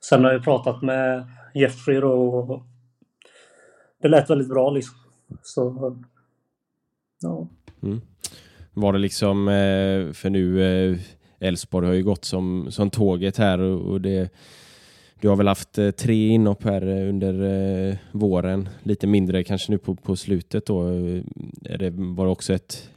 sen 0.00 0.24
har 0.24 0.32
jag 0.32 0.44
pratat 0.44 0.82
med 0.82 1.26
Jeffrey 1.54 1.98
och 2.02 2.62
det 4.02 4.08
lät 4.08 4.30
väldigt 4.30 4.48
bra 4.48 4.70
liksom. 4.70 4.96
Så 5.42 5.96
ja. 7.20 7.48
Var 8.74 8.92
det 8.92 8.98
liksom, 8.98 9.48
eh, 9.48 10.12
för 10.12 10.30
nu 10.30 10.62
eh, 10.62 10.98
Elfsborg 11.42 11.86
har 11.86 11.94
ju 11.94 12.02
gått 12.02 12.24
som, 12.24 12.66
som 12.70 12.90
tåget 12.90 13.38
här 13.38 13.58
och, 13.58 13.80
och 13.80 14.00
det 14.00 14.32
du 15.22 15.28
har 15.28 15.36
väl 15.36 15.48
haft 15.48 15.78
eh, 15.78 15.90
tre 15.90 16.28
inhopp 16.28 16.64
här 16.64 16.86
eh, 16.86 17.08
under 17.08 17.42
eh, 17.42 17.96
våren, 18.12 18.68
lite 18.82 19.06
mindre 19.06 19.44
kanske 19.44 19.72
nu 19.72 19.78
på, 19.78 19.94
på 19.94 20.16
slutet 20.16 20.66
då. 20.66 20.88
Eh, 20.88 21.22
är 21.64 21.78
det, 21.78 21.90
var 21.90 22.24
det 22.24 22.30
också 22.30 22.54
ett 22.54 22.90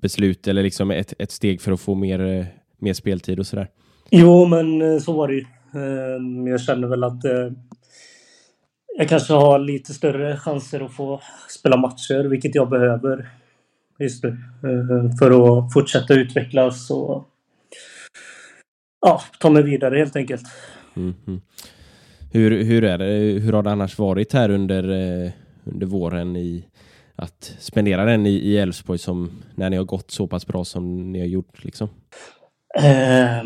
beslut 0.00 0.48
eller 0.48 0.62
liksom 0.62 0.90
ett, 0.90 1.14
ett 1.18 1.30
steg 1.30 1.60
för 1.60 1.72
att 1.72 1.80
få 1.80 1.94
mer, 1.94 2.46
mer 2.78 2.92
speltid 2.92 3.38
och 3.38 3.46
sådär? 3.46 3.68
Jo, 4.10 4.46
men 4.46 5.00
så 5.00 5.12
var 5.12 5.28
det 5.28 5.34
ju. 5.34 5.44
Ehm, 5.74 6.46
jag 6.46 6.60
känner 6.60 6.88
väl 6.88 7.04
att 7.04 7.20
jag 8.98 9.08
kanske 9.08 9.32
har 9.32 9.58
lite 9.58 9.94
större 9.94 10.36
chanser 10.36 10.80
att 10.80 10.92
få 10.92 11.20
spela 11.48 11.76
matcher, 11.76 12.24
vilket 12.28 12.54
jag 12.54 12.70
behöver 12.70 13.28
just 13.98 14.24
nu. 14.24 14.36
För 15.18 15.30
att 15.30 15.72
fortsätta 15.72 16.14
utvecklas 16.14 16.90
och 16.90 17.28
ja, 19.00 19.20
ta 19.40 19.50
mig 19.50 19.62
vidare 19.62 19.98
helt 19.98 20.16
enkelt. 20.16 20.42
Mm, 20.96 21.14
mm. 21.26 21.40
hur, 22.32 22.64
hur, 22.64 22.84
är 22.84 22.98
det, 22.98 23.40
hur 23.40 23.52
har 23.52 23.62
det 23.62 23.70
annars 23.70 23.98
varit 23.98 24.32
här 24.32 24.50
under, 24.50 24.88
eh, 24.88 25.30
under 25.64 25.86
våren 25.86 26.36
i 26.36 26.64
att 27.16 27.56
spendera 27.58 28.04
den 28.04 28.26
i 28.26 28.56
Elfsborg 28.56 28.98
som 28.98 29.30
när 29.54 29.70
ni 29.70 29.76
har 29.76 29.84
gått 29.84 30.10
så 30.10 30.26
pass 30.26 30.46
bra 30.46 30.64
som 30.64 31.12
ni 31.12 31.18
har 31.18 31.26
gjort? 31.26 31.64
Liksom? 31.64 31.88
Eh, 32.78 33.44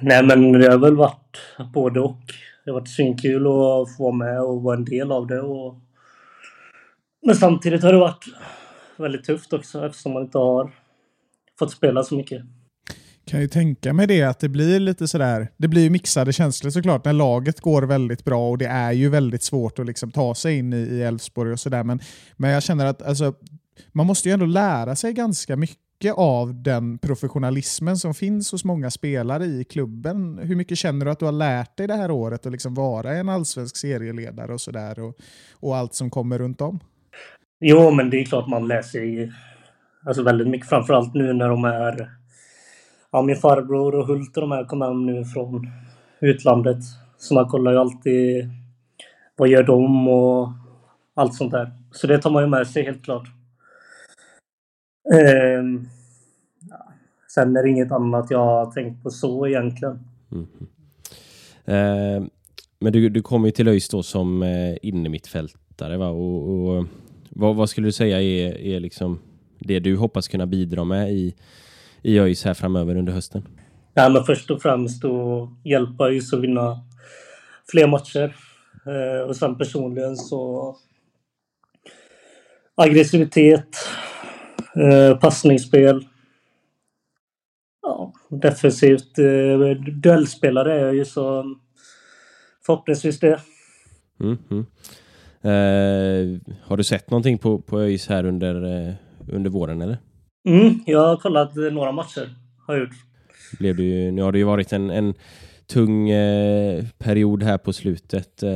nej, 0.00 0.22
men 0.24 0.52
det 0.52 0.70
har 0.70 0.78
väl 0.78 0.96
varit 0.96 1.38
både 1.74 2.00
och. 2.00 2.20
Det 2.64 2.70
har 2.70 2.80
varit 2.80 2.88
svinkul 2.88 3.46
att 3.46 3.96
få 3.96 4.02
vara 4.02 4.12
med 4.12 4.42
och 4.42 4.62
vara 4.62 4.76
en 4.76 4.84
del 4.84 5.12
av 5.12 5.26
det. 5.26 5.40
Och... 5.40 5.74
Men 7.26 7.34
samtidigt 7.34 7.82
har 7.82 7.92
det 7.92 7.98
varit 7.98 8.24
väldigt 8.96 9.24
tufft 9.24 9.52
också 9.52 9.86
eftersom 9.86 10.12
man 10.12 10.22
inte 10.22 10.38
har 10.38 10.70
fått 11.58 11.70
spela 11.70 12.02
så 12.02 12.14
mycket. 12.14 12.42
Kan 13.28 13.40
ju 13.40 13.48
tänka 13.48 13.92
mig 13.92 14.06
det 14.06 14.22
att 14.22 14.40
det 14.40 14.48
blir 14.48 14.80
lite 14.80 15.08
sådär. 15.08 15.48
Det 15.56 15.68
blir 15.68 15.82
ju 15.82 15.90
mixade 15.90 16.32
känslor 16.32 16.70
såklart 16.70 17.04
när 17.04 17.12
laget 17.12 17.60
går 17.60 17.82
väldigt 17.82 18.24
bra 18.24 18.50
och 18.50 18.58
det 18.58 18.66
är 18.66 18.92
ju 18.92 19.08
väldigt 19.08 19.42
svårt 19.42 19.78
att 19.78 19.86
liksom 19.86 20.10
ta 20.10 20.34
sig 20.34 20.58
in 20.58 20.72
i 20.72 21.00
Elfsborg 21.00 21.52
och 21.52 21.60
sådär. 21.60 21.84
Men, 21.84 22.00
men 22.36 22.50
jag 22.50 22.62
känner 22.62 22.86
att 22.86 23.02
alltså, 23.02 23.34
man 23.92 24.06
måste 24.06 24.28
ju 24.28 24.32
ändå 24.32 24.46
lära 24.46 24.96
sig 24.96 25.12
ganska 25.12 25.56
mycket 25.56 26.14
av 26.16 26.62
den 26.62 26.98
professionalismen 26.98 27.96
som 27.96 28.14
finns 28.14 28.52
hos 28.52 28.64
många 28.64 28.90
spelare 28.90 29.44
i 29.44 29.64
klubben. 29.64 30.38
Hur 30.42 30.56
mycket 30.56 30.78
känner 30.78 31.04
du 31.04 31.10
att 31.10 31.18
du 31.18 31.24
har 31.24 31.32
lärt 31.32 31.76
dig 31.76 31.86
det 31.86 31.94
här 31.94 32.10
året 32.10 32.46
att 32.46 32.52
liksom 32.52 32.74
vara 32.74 33.16
en 33.16 33.28
allsvensk 33.28 33.76
serieledare 33.76 34.52
och 34.52 34.60
sådär 34.60 34.98
och, 34.98 35.18
och 35.52 35.76
allt 35.76 35.94
som 35.94 36.10
kommer 36.10 36.38
runt 36.38 36.60
om? 36.60 36.80
Jo, 37.60 37.90
men 37.90 38.10
det 38.10 38.20
är 38.20 38.24
klart 38.24 38.48
man 38.48 38.68
läser 38.68 38.90
sig 38.90 39.32
alltså 40.06 40.22
väldigt 40.22 40.48
mycket, 40.48 40.68
framförallt 40.68 41.14
nu 41.14 41.32
när 41.32 41.48
de 41.48 41.64
är 41.64 42.18
ja, 43.12 43.22
min 43.22 43.36
farbror 43.36 43.94
och 43.94 44.06
Hult 44.06 44.36
och 44.36 44.40
de 44.40 44.50
här 44.50 44.64
kom 44.64 44.82
hem 44.82 45.06
nu 45.06 45.24
från 45.24 45.70
utlandet. 46.20 46.78
Så 47.16 47.34
man 47.34 47.48
kollar 47.48 47.72
ju 47.72 47.78
alltid 47.78 48.50
vad 49.36 49.48
gör 49.48 49.62
de 49.62 50.08
och 50.08 50.48
allt 51.14 51.34
sånt 51.34 51.52
där. 51.52 51.72
Så 51.92 52.06
det 52.06 52.18
tar 52.18 52.30
man 52.30 52.42
ju 52.42 52.48
med 52.48 52.66
sig 52.66 52.84
helt 52.84 53.04
klart. 53.04 53.28
Eh, 55.12 55.62
sen 57.34 57.56
är 57.56 57.62
det 57.62 57.70
inget 57.70 57.92
annat 57.92 58.30
jag 58.30 58.38
har 58.38 58.72
tänkt 58.72 59.02
på 59.02 59.10
så 59.10 59.46
egentligen. 59.46 59.98
Mm. 60.32 60.46
Eh, 61.64 62.28
men 62.80 62.92
du, 62.92 63.08
du 63.08 63.22
kom 63.22 63.44
ju 63.44 63.50
till 63.50 63.68
ÖIS 63.68 63.88
då 63.88 64.02
som 64.02 64.42
eh, 64.42 64.76
innermittfältare 64.82 65.96
va? 65.96 66.08
Och, 66.08 66.48
och 66.48 66.86
vad, 67.30 67.56
vad, 67.56 67.70
skulle 67.70 67.88
du 67.88 67.92
säga 67.92 68.22
är, 68.22 68.58
är 68.58 68.80
liksom 68.80 69.18
det 69.58 69.78
du 69.78 69.96
hoppas 69.96 70.28
kunna 70.28 70.46
bidra 70.46 70.84
med 70.84 71.12
i, 71.12 71.34
i 72.08 72.18
ÖIS 72.18 72.44
här 72.44 72.54
framöver 72.54 72.96
under 72.96 73.12
hösten? 73.12 73.42
Ja, 73.94 74.08
men 74.08 74.24
först 74.24 74.50
och 74.50 74.62
främst 74.62 75.04
att 75.04 75.48
hjälpa 75.64 76.08
ÖIS 76.08 76.32
att 76.32 76.40
vinna 76.40 76.84
fler 77.70 77.86
matcher. 77.86 78.36
Eh, 78.86 79.28
och 79.28 79.36
sen 79.36 79.58
personligen 79.58 80.16
så 80.16 80.76
aggressivitet, 82.74 83.76
eh, 84.76 85.18
passningsspel. 85.18 86.04
Ja, 87.82 88.12
defensivt. 88.28 89.18
Eh, 89.18 89.82
duellspelare 89.92 90.80
är 90.80 90.84
jag 90.84 90.94
ju 90.94 91.04
så 91.04 91.56
förhoppningsvis 92.66 93.20
det. 93.20 93.40
Mm, 94.20 94.38
mm. 94.50 94.66
Eh, 95.40 96.56
har 96.62 96.76
du 96.76 96.84
sett 96.84 97.10
någonting 97.10 97.38
på, 97.38 97.58
på 97.58 97.80
ÖIS 97.80 98.08
här 98.08 98.24
under, 98.24 98.54
under 99.28 99.50
våren 99.50 99.82
eller? 99.82 99.98
Mm, 100.48 100.80
jag 100.86 101.08
har 101.08 101.16
kollat 101.16 101.54
några 101.54 101.92
matcher. 101.92 102.34
Har 102.66 102.74
jag 102.74 102.80
gjort. 102.80 102.96
Blev 103.58 103.76
det 103.76 104.10
nu 104.12 104.22
har 104.22 104.32
det 104.32 104.38
ju 104.38 104.44
varit 104.44 104.72
en, 104.72 104.90
en 104.90 105.14
tung 105.66 106.10
eh, 106.10 106.84
period 106.98 107.42
här 107.42 107.58
på 107.58 107.72
slutet. 107.72 108.42
Eh, 108.42 108.50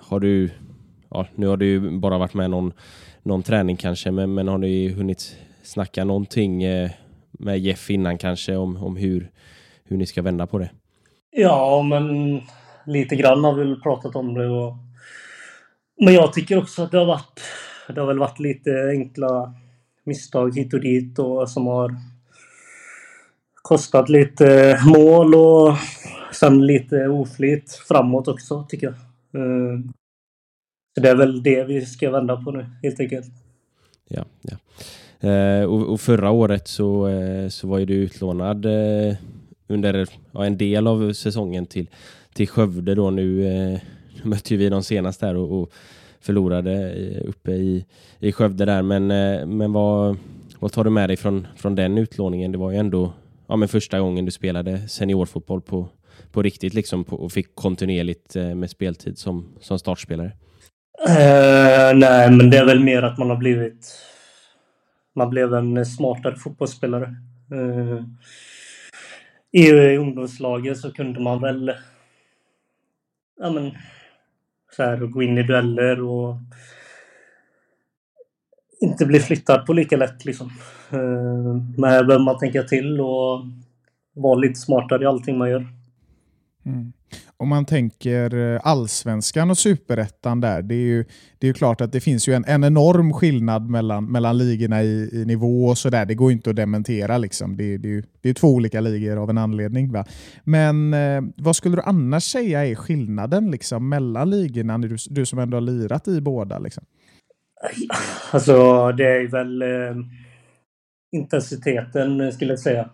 har 0.00 0.20
du, 0.20 0.50
ja, 1.10 1.26
nu 1.34 1.46
har 1.46 1.56
du 1.56 1.66
ju 1.66 1.98
bara 1.98 2.18
varit 2.18 2.34
med 2.34 2.50
någon, 2.50 2.72
någon 3.22 3.42
träning 3.42 3.76
kanske, 3.76 4.10
men, 4.10 4.34
men 4.34 4.48
har 4.48 4.58
du 4.58 4.92
hunnit 4.92 5.36
snacka 5.62 6.04
någonting 6.04 6.62
eh, 6.62 6.90
med 7.30 7.58
Jeff 7.58 7.90
innan 7.90 8.18
kanske 8.18 8.56
om, 8.56 8.76
om 8.76 8.96
hur, 8.96 9.30
hur 9.84 9.96
ni 9.96 10.06
ska 10.06 10.22
vända 10.22 10.46
på 10.46 10.58
det? 10.58 10.70
Ja, 11.30 11.82
men 11.82 12.40
lite 12.86 13.16
grann 13.16 13.44
har 13.44 13.54
vi 13.54 13.64
väl 13.64 13.80
pratat 13.80 14.16
om 14.16 14.34
det. 14.34 14.48
Och... 14.48 14.74
Men 16.04 16.14
jag 16.14 16.32
tycker 16.32 16.58
också 16.58 16.82
att 16.82 16.90
det 16.90 16.98
har 16.98 17.06
varit, 17.06 17.40
det 17.88 18.00
har 18.00 18.06
väl 18.06 18.18
varit 18.18 18.40
lite 18.40 18.70
enkla 18.90 19.54
misstag 20.06 20.56
hit 20.56 20.74
och 20.74 20.80
dit 20.80 21.18
och 21.18 21.50
som 21.50 21.66
har 21.66 21.96
kostat 23.54 24.08
lite 24.08 24.78
mål 24.86 25.34
och 25.34 25.76
sen 26.32 26.66
lite 26.66 27.08
oflyt 27.08 27.72
framåt 27.72 28.28
också 28.28 28.66
tycker 28.68 28.86
jag. 28.86 28.94
Eh, 29.42 29.80
så 30.94 31.00
det 31.00 31.08
är 31.08 31.16
väl 31.16 31.42
det 31.42 31.64
vi 31.64 31.86
ska 31.86 32.10
vända 32.10 32.36
på 32.36 32.50
nu 32.50 32.66
helt 32.82 33.00
enkelt. 33.00 33.26
Ja, 34.08 34.24
ja. 34.42 34.56
Eh, 35.28 35.64
och, 35.64 36.00
förra 36.00 36.30
året 36.30 36.68
så, 36.68 37.08
eh, 37.08 37.48
så 37.48 37.68
var 37.68 37.78
ju 37.78 37.84
du 37.84 37.94
utlånad 37.94 38.66
under 39.68 40.08
ja, 40.32 40.44
en 40.44 40.58
del 40.58 40.86
av 40.86 41.12
säsongen 41.12 41.66
till, 41.66 41.90
till 42.34 42.48
Skövde 42.48 42.94
då 42.94 43.10
nu. 43.10 43.46
Eh, 43.46 43.80
mötte 44.22 44.56
vi 44.56 44.68
de 44.68 44.82
senaste 44.82 45.26
här 45.26 45.36
och, 45.36 45.60
och 45.60 45.72
förlorade 46.26 46.94
uppe 47.20 47.50
i, 47.50 47.86
i 48.18 48.32
Skövde 48.32 48.64
där. 48.64 48.82
Men, 48.82 49.10
eh, 49.10 49.46
men 49.46 49.72
vad, 49.72 50.16
vad 50.58 50.72
tar 50.72 50.84
du 50.84 50.90
med 50.90 51.08
dig 51.08 51.16
från, 51.16 51.46
från 51.56 51.74
den 51.74 51.98
utlåningen? 51.98 52.52
Det 52.52 52.58
var 52.58 52.70
ju 52.70 52.76
ändå 52.76 53.12
ja, 53.46 53.56
men 53.56 53.68
första 53.68 54.00
gången 54.00 54.24
du 54.24 54.30
spelade 54.30 54.88
seniorfotboll 54.88 55.60
på, 55.60 55.88
på 56.32 56.42
riktigt 56.42 56.74
liksom, 56.74 57.04
på, 57.04 57.16
och 57.16 57.32
fick 57.32 57.54
kontinuerligt 57.54 58.36
eh, 58.36 58.54
med 58.54 58.70
speltid 58.70 59.18
som, 59.18 59.46
som 59.60 59.78
startspelare? 59.78 60.32
Uh, 61.08 61.98
nej, 61.98 62.30
men 62.30 62.50
det 62.50 62.58
är 62.58 62.64
väl 62.64 62.84
mer 62.84 63.02
att 63.02 63.18
man 63.18 63.30
har 63.30 63.36
blivit... 63.36 63.98
Man 65.14 65.30
blev 65.30 65.54
en 65.54 65.86
smartare 65.86 66.36
fotbollsspelare. 66.36 67.14
Uh, 67.52 68.02
I 69.52 69.96
ungdomslaget 69.96 70.78
så 70.78 70.92
kunde 70.92 71.20
man 71.20 71.42
väl... 71.42 71.72
Ja, 73.40 73.50
men... 73.50 73.72
Så 74.76 74.82
här, 74.82 74.96
gå 74.96 75.22
in 75.22 75.38
i 75.38 75.42
dueller 75.42 76.02
och 76.02 76.36
inte 78.80 79.06
bli 79.06 79.20
flyttad 79.20 79.66
på 79.66 79.72
lika 79.72 79.96
lätt. 79.96 80.24
Liksom. 80.24 80.46
Eh, 80.90 81.54
men 81.76 81.90
här 81.90 82.04
behöver 82.04 82.24
man 82.24 82.38
tänka 82.38 82.62
till 82.62 83.00
och 83.00 83.44
vara 84.14 84.34
lite 84.34 84.60
smartare 84.60 85.02
i 85.02 85.06
allting 85.06 85.38
man 85.38 85.50
gör. 85.50 85.66
Mm. 86.66 86.92
Om 87.38 87.48
man 87.48 87.64
tänker 87.64 88.34
eh, 88.34 88.60
allsvenskan 88.64 89.50
och 89.50 89.58
superettan 89.58 90.40
där, 90.40 90.62
det 90.62 90.74
är 90.74 90.86
ju, 90.86 91.04
det 91.38 91.46
är 91.46 91.48
ju 91.48 91.54
klart 91.54 91.80
att 91.80 91.92
det 91.92 92.00
finns 92.00 92.28
ju 92.28 92.32
en, 92.32 92.44
en 92.44 92.64
enorm 92.64 93.12
skillnad 93.12 93.70
mellan, 93.70 94.12
mellan 94.12 94.38
ligorna 94.38 94.82
i, 94.82 95.10
i 95.12 95.24
nivå 95.24 95.66
och 95.66 95.78
sådär. 95.78 96.06
Det 96.06 96.14
går 96.14 96.32
inte 96.32 96.50
att 96.50 96.56
dementera. 96.56 97.18
Liksom. 97.18 97.56
Det, 97.56 97.76
det, 97.78 97.88
är 97.88 97.92
ju, 97.92 98.02
det 98.20 98.28
är 98.28 98.34
två 98.34 98.48
olika 98.48 98.80
ligor 98.80 99.16
av 99.16 99.30
en 99.30 99.38
anledning. 99.38 99.92
Va? 99.92 100.04
Men 100.44 100.94
eh, 100.94 101.22
vad 101.36 101.56
skulle 101.56 101.76
du 101.76 101.82
annars 101.82 102.24
säga 102.24 102.66
är 102.66 102.74
skillnaden 102.74 103.50
liksom, 103.50 103.88
mellan 103.88 104.30
ligorna, 104.30 104.78
du, 104.78 104.96
du 105.10 105.26
som 105.26 105.38
ändå 105.38 105.56
har 105.56 105.60
lirat 105.60 106.08
i 106.08 106.20
båda? 106.20 106.58
Liksom? 106.58 106.84
Alltså, 108.30 108.92
det 108.92 109.04
är 109.04 109.28
väl 109.28 109.62
eh, 109.62 109.96
intensiteten 111.16 112.32
skulle 112.32 112.52
jag 112.52 112.60
säga. 112.60 112.90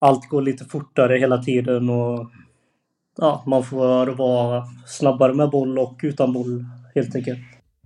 Allt 0.00 0.28
går 0.28 0.42
lite 0.42 0.64
fortare 0.64 1.18
hela 1.18 1.38
tiden 1.38 1.90
och 1.90 2.30
ja, 3.18 3.44
man 3.46 3.64
får 3.64 4.06
vara 4.06 4.64
snabbare 4.86 5.34
med 5.34 5.50
boll 5.50 5.78
och 5.78 6.00
utan 6.02 6.32
boll 6.32 6.64
helt 6.94 7.14
enkelt. 7.14 7.38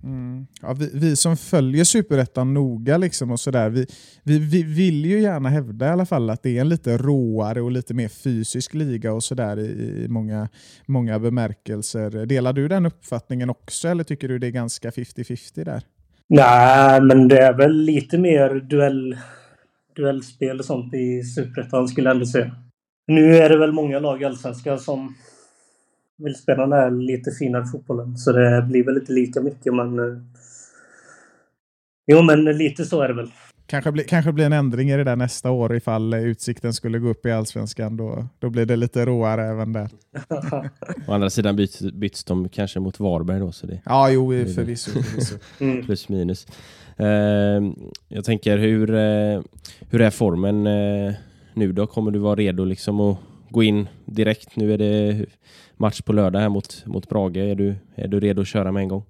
Mm. 0.03 0.47
Ja, 0.61 0.73
vi, 0.73 0.89
vi, 0.93 1.15
som 1.15 1.37
följer 1.37 1.83
Superettan 1.83 2.53
noga 2.53 2.97
liksom 2.97 3.31
och 3.31 3.39
sådär, 3.39 3.69
vi, 3.69 3.85
vi, 4.23 4.39
vi, 4.39 4.63
vill 4.63 5.05
ju 5.05 5.19
gärna 5.19 5.49
hävda 5.49 5.85
i 5.85 5.89
alla 5.89 6.05
fall 6.05 6.29
att 6.29 6.43
det 6.43 6.57
är 6.57 6.61
en 6.61 6.69
lite 6.69 6.97
råare 6.97 7.61
och 7.61 7.71
lite 7.71 7.93
mer 7.93 8.07
fysisk 8.07 8.73
liga 8.73 9.13
och 9.13 9.23
sådär 9.23 9.59
i, 9.59 10.03
i 10.03 10.07
många, 10.09 10.49
många 10.85 11.19
bemärkelser. 11.19 12.25
Delar 12.25 12.53
du 12.53 12.67
den 12.67 12.85
uppfattningen 12.85 13.49
också 13.49 13.87
eller 13.87 14.03
tycker 14.03 14.27
du 14.27 14.39
det 14.39 14.47
är 14.47 14.51
ganska 14.51 14.89
50-50 14.89 15.65
där? 15.65 15.83
Nej, 16.29 17.01
men 17.01 17.27
det 17.27 17.39
är 17.39 17.53
väl 17.53 17.71
lite 17.71 18.17
mer 18.17 18.49
duell, 18.49 19.17
duellspel 19.95 20.59
och 20.59 20.65
sånt 20.65 20.93
i 20.93 21.23
Superettan 21.23 21.87
skulle 21.87 22.09
jag 22.09 22.15
ändå 22.15 22.25
säga. 22.25 22.55
Nu 23.07 23.35
är 23.35 23.49
det 23.49 23.57
väl 23.57 23.71
många 23.71 23.99
lag 23.99 24.21
i 24.21 24.25
Allsvenskan 24.25 24.79
som 24.79 25.15
vill 26.17 26.35
spela 26.35 26.61
den 26.61 26.71
här 26.71 26.91
lite 26.91 27.31
finare 27.31 27.65
fotbollen. 27.65 28.17
Så 28.17 28.31
det 28.31 28.61
blir 28.61 28.83
väl 28.83 28.97
inte 28.97 29.13
lika 29.13 29.41
mycket 29.41 29.73
men... 29.73 29.99
Eh, 29.99 30.17
jo 32.07 32.21
men 32.21 32.45
lite 32.45 32.85
så 32.85 33.01
är 33.01 33.07
det 33.07 33.13
väl. 33.13 33.31
Kanske, 33.65 33.91
bli, 33.91 34.03
kanske 34.03 34.31
blir 34.31 34.45
en 34.45 34.53
ändring 34.53 34.89
i 34.89 34.97
det 34.97 35.03
där 35.03 35.15
nästa 35.15 35.51
år 35.51 35.75
ifall 35.75 36.13
Utsikten 36.13 36.73
skulle 36.73 36.99
gå 36.99 37.09
upp 37.09 37.25
i 37.25 37.31
Allsvenskan. 37.31 37.97
Då, 37.97 38.27
då 38.39 38.49
blir 38.49 38.65
det 38.65 38.75
lite 38.75 39.05
råare 39.05 39.43
även 39.43 39.73
där. 39.73 39.89
Å 41.07 41.13
andra 41.13 41.29
sidan 41.29 41.55
byts, 41.55 41.79
byts 41.79 42.23
de 42.23 42.49
kanske 42.49 42.79
mot 42.79 42.99
Varberg 42.99 43.39
då. 43.39 43.51
Så 43.51 43.67
det, 43.67 43.81
ja, 43.85 44.09
jo 44.09 44.29
förvisso. 44.29 44.91
förvisso. 44.91 45.35
mm. 45.59 45.81
Plus 45.85 46.09
minus. 46.09 46.47
Uh, 46.99 47.73
jag 48.07 48.25
tänker 48.25 48.57
hur, 48.57 48.93
uh, 48.93 49.41
hur 49.89 50.01
är 50.01 50.09
formen 50.09 50.67
uh, 50.67 51.13
nu 51.55 51.71
då? 51.71 51.87
Kommer 51.87 52.11
du 52.11 52.19
vara 52.19 52.35
redo 52.35 52.65
liksom 52.65 52.99
att 52.99 53.17
gå 53.49 53.63
in 53.63 53.87
direkt. 54.05 54.55
Nu 54.55 54.73
är 54.73 54.77
det 54.77 55.25
match 55.77 56.01
på 56.01 56.13
lördag 56.13 56.39
här 56.39 56.49
mot, 56.49 56.85
mot 56.85 57.09
Brage. 57.09 57.37
Är 57.37 57.55
du, 57.55 57.75
är 57.95 58.07
du 58.07 58.19
redo 58.19 58.41
att 58.41 58.47
köra 58.47 58.71
med 58.71 58.81
en 58.81 58.87
gång? 58.87 59.03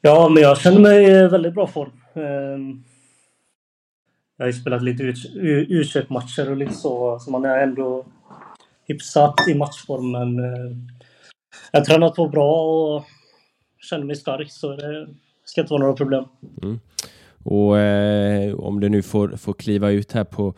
Ja, 0.00 0.28
men 0.28 0.42
jag 0.42 0.58
känner 0.60 0.80
mig 0.80 1.04
i 1.04 1.28
väldigt 1.28 1.54
bra 1.54 1.66
form. 1.66 1.90
Ehm, 2.14 2.84
Jag 4.36 4.44
har 4.44 4.46
ju 4.46 4.52
spelat 4.52 4.82
lite 4.82 5.02
u 5.34 5.84
21 5.84 6.10
matcher 6.10 6.50
och 6.50 6.56
lite 6.56 6.72
så, 6.74 7.18
så 7.18 7.30
man 7.30 7.44
är 7.44 7.58
ändå 7.58 8.06
hyfsat 8.86 9.48
i 9.48 9.54
matchformen. 9.54 10.38
Eh, 10.38 10.76
Jag 11.72 11.80
har 11.80 11.84
tränat 11.84 12.14
på 12.14 12.28
bra 12.28 12.62
och 12.62 13.04
känner 13.90 14.04
mig 14.04 14.16
stark, 14.16 14.50
så 14.52 14.76
det 14.76 15.08
ska 15.44 15.60
inte 15.60 15.72
vara 15.72 15.82
några 15.82 15.96
problem. 15.96 16.24
Och 17.44 17.78
eh, 17.78 18.54
om 18.54 18.80
du 18.80 18.88
nu 18.88 19.02
får, 19.02 19.28
får 19.28 19.52
kliva 19.52 19.90
ut 19.90 20.12
här 20.12 20.24
på, 20.24 20.54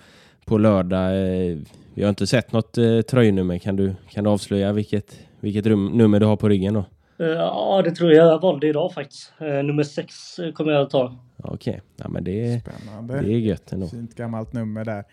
på 0.51 0.59
lördag. 0.59 1.07
Eh, 1.51 1.59
vi 1.95 2.03
har 2.03 2.09
inte 2.11 2.27
sett 2.27 2.53
något 2.53 2.79
eh, 2.79 3.01
tröjnummer. 3.01 3.59
Kan 3.59 3.77
du, 3.77 3.95
kan 4.11 4.25
du 4.25 4.31
avslöja 4.31 4.73
vilket, 4.73 5.19
vilket 5.41 5.67
rum, 5.67 5.87
nummer 5.87 6.21
du 6.21 6.27
har 6.27 6.37
på 6.37 6.49
ryggen 6.49 6.75
då? 6.75 6.85
Eh, 7.25 7.27
Ja, 7.27 7.83
det 7.85 7.91
tror 7.91 8.13
jag 8.13 8.27
jag 8.27 8.41
valde 8.41 8.69
idag 8.69 8.93
faktiskt. 8.93 9.33
Eh, 9.41 9.47
Nummer 9.65 9.83
sex 9.83 10.39
eh, 10.39 10.53
kommer 10.53 10.73
jag 10.73 10.83
att 10.83 10.91
ta. 10.91 11.17
Okej, 11.37 11.81
ja, 11.97 12.09
men 12.09 12.25
det, 12.25 12.53
är- 12.53 12.61
Spännande. 12.61 13.21
det 13.21 13.29
är 13.35 13.39
gött 13.39 13.73
ändå. 13.73 13.89
Fint 13.89 14.15
gammalt 14.15 14.53
nummer 14.53 14.85
där. 14.85 15.05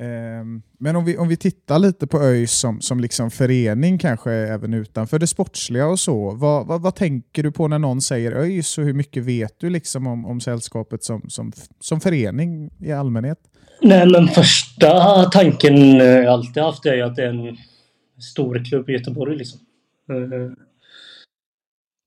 Ehm, 0.00 0.62
Men 0.78 0.96
om 0.96 1.04
vi, 1.04 1.16
om 1.18 1.28
vi 1.28 1.36
tittar 1.36 1.78
lite 1.78 2.06
på 2.06 2.18
ÖIS 2.20 2.52
som, 2.52 2.80
som 2.80 3.00
liksom 3.00 3.30
förening, 3.30 3.98
kanske 3.98 4.32
även 4.32 4.74
utanför 4.74 5.18
det 5.18 5.26
sportsliga 5.26 5.86
och 5.86 6.00
så. 6.00 6.30
Vad, 6.30 6.66
vad, 6.66 6.82
vad 6.82 6.94
tänker 6.94 7.42
du 7.42 7.52
på 7.52 7.68
när 7.68 7.78
någon 7.78 8.00
säger 8.00 8.32
ÖIS 8.32 8.78
och 8.78 8.84
hur 8.84 8.92
mycket 8.94 9.22
vet 9.24 9.60
du 9.60 9.70
liksom 9.70 10.06
om, 10.06 10.26
om 10.26 10.40
sällskapet 10.40 11.04
som, 11.04 11.22
som, 11.28 11.52
som 11.80 12.00
förening 12.00 12.70
i 12.78 12.92
allmänhet? 12.92 13.38
Nej, 13.80 14.06
men 14.06 14.28
första 14.28 15.24
tanken 15.24 16.00
eh, 16.00 16.06
jag 16.06 16.26
alltid 16.26 16.62
haft 16.62 16.86
är 16.86 16.94
ju 16.94 17.02
att 17.02 17.16
det 17.16 17.24
är 17.24 17.28
en 17.28 17.56
stor 18.22 18.64
klubb 18.64 18.90
i 18.90 18.92
Göteborg. 18.92 19.36
Liksom. 19.36 19.60
Eh, 20.10 20.52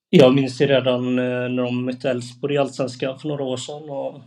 jag 0.10 0.36
minns 0.36 0.62
ju 0.62 0.66
redan 0.66 1.20
eh, 1.20 1.50
när 1.50 1.64
de 1.64 1.86
mötte 1.86 2.10
Elfsborg 2.10 2.56
i 2.56 2.58
Allsvenskan 2.58 3.20
för 3.20 3.28
några 3.28 3.44
år 3.44 3.58
sedan. 3.58 3.90
Och... 3.90 4.22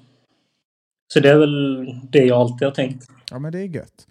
Så 1.13 1.21
det 1.21 1.31
är 1.31 1.39
väl 1.39 1.87
det 2.11 2.25
jag 2.25 2.41
alltid 2.41 2.69
har 2.69 2.75
tänkt. 2.75 3.07
Ja, 3.31 3.39
men 3.39 3.53
det 3.53 3.59
är 3.59 3.65
gött. 3.65 4.07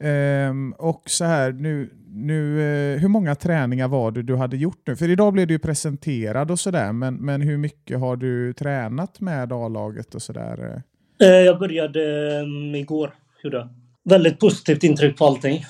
Um, 0.00 0.72
och 0.72 1.02
så 1.06 1.24
här, 1.24 1.52
nu, 1.52 1.90
nu, 2.06 2.58
uh, 2.58 3.00
hur 3.00 3.08
många 3.08 3.34
träningar 3.34 3.88
var 3.88 4.10
det 4.10 4.22
du 4.22 4.36
hade 4.36 4.56
gjort 4.56 4.82
nu? 4.86 4.96
För 4.96 5.10
idag 5.10 5.32
blev 5.32 5.46
du 5.46 5.54
ju 5.54 5.58
presenterad 5.58 6.50
och 6.50 6.60
sådär, 6.60 6.92
men, 6.92 7.14
men 7.14 7.42
hur 7.42 7.56
mycket 7.56 8.00
har 8.00 8.16
du 8.16 8.52
tränat 8.52 9.20
med 9.20 9.52
A-laget 9.52 10.14
och 10.14 10.22
sådär? 10.22 10.82
Eh, 11.22 11.28
Jag 11.28 11.58
började 11.58 12.34
mm, 12.40 12.74
igår, 12.74 13.14
gjorde. 13.42 13.68
Väldigt 14.04 14.40
positivt 14.40 14.82
intryck 14.84 15.18
på 15.18 15.24
allting. 15.26 15.64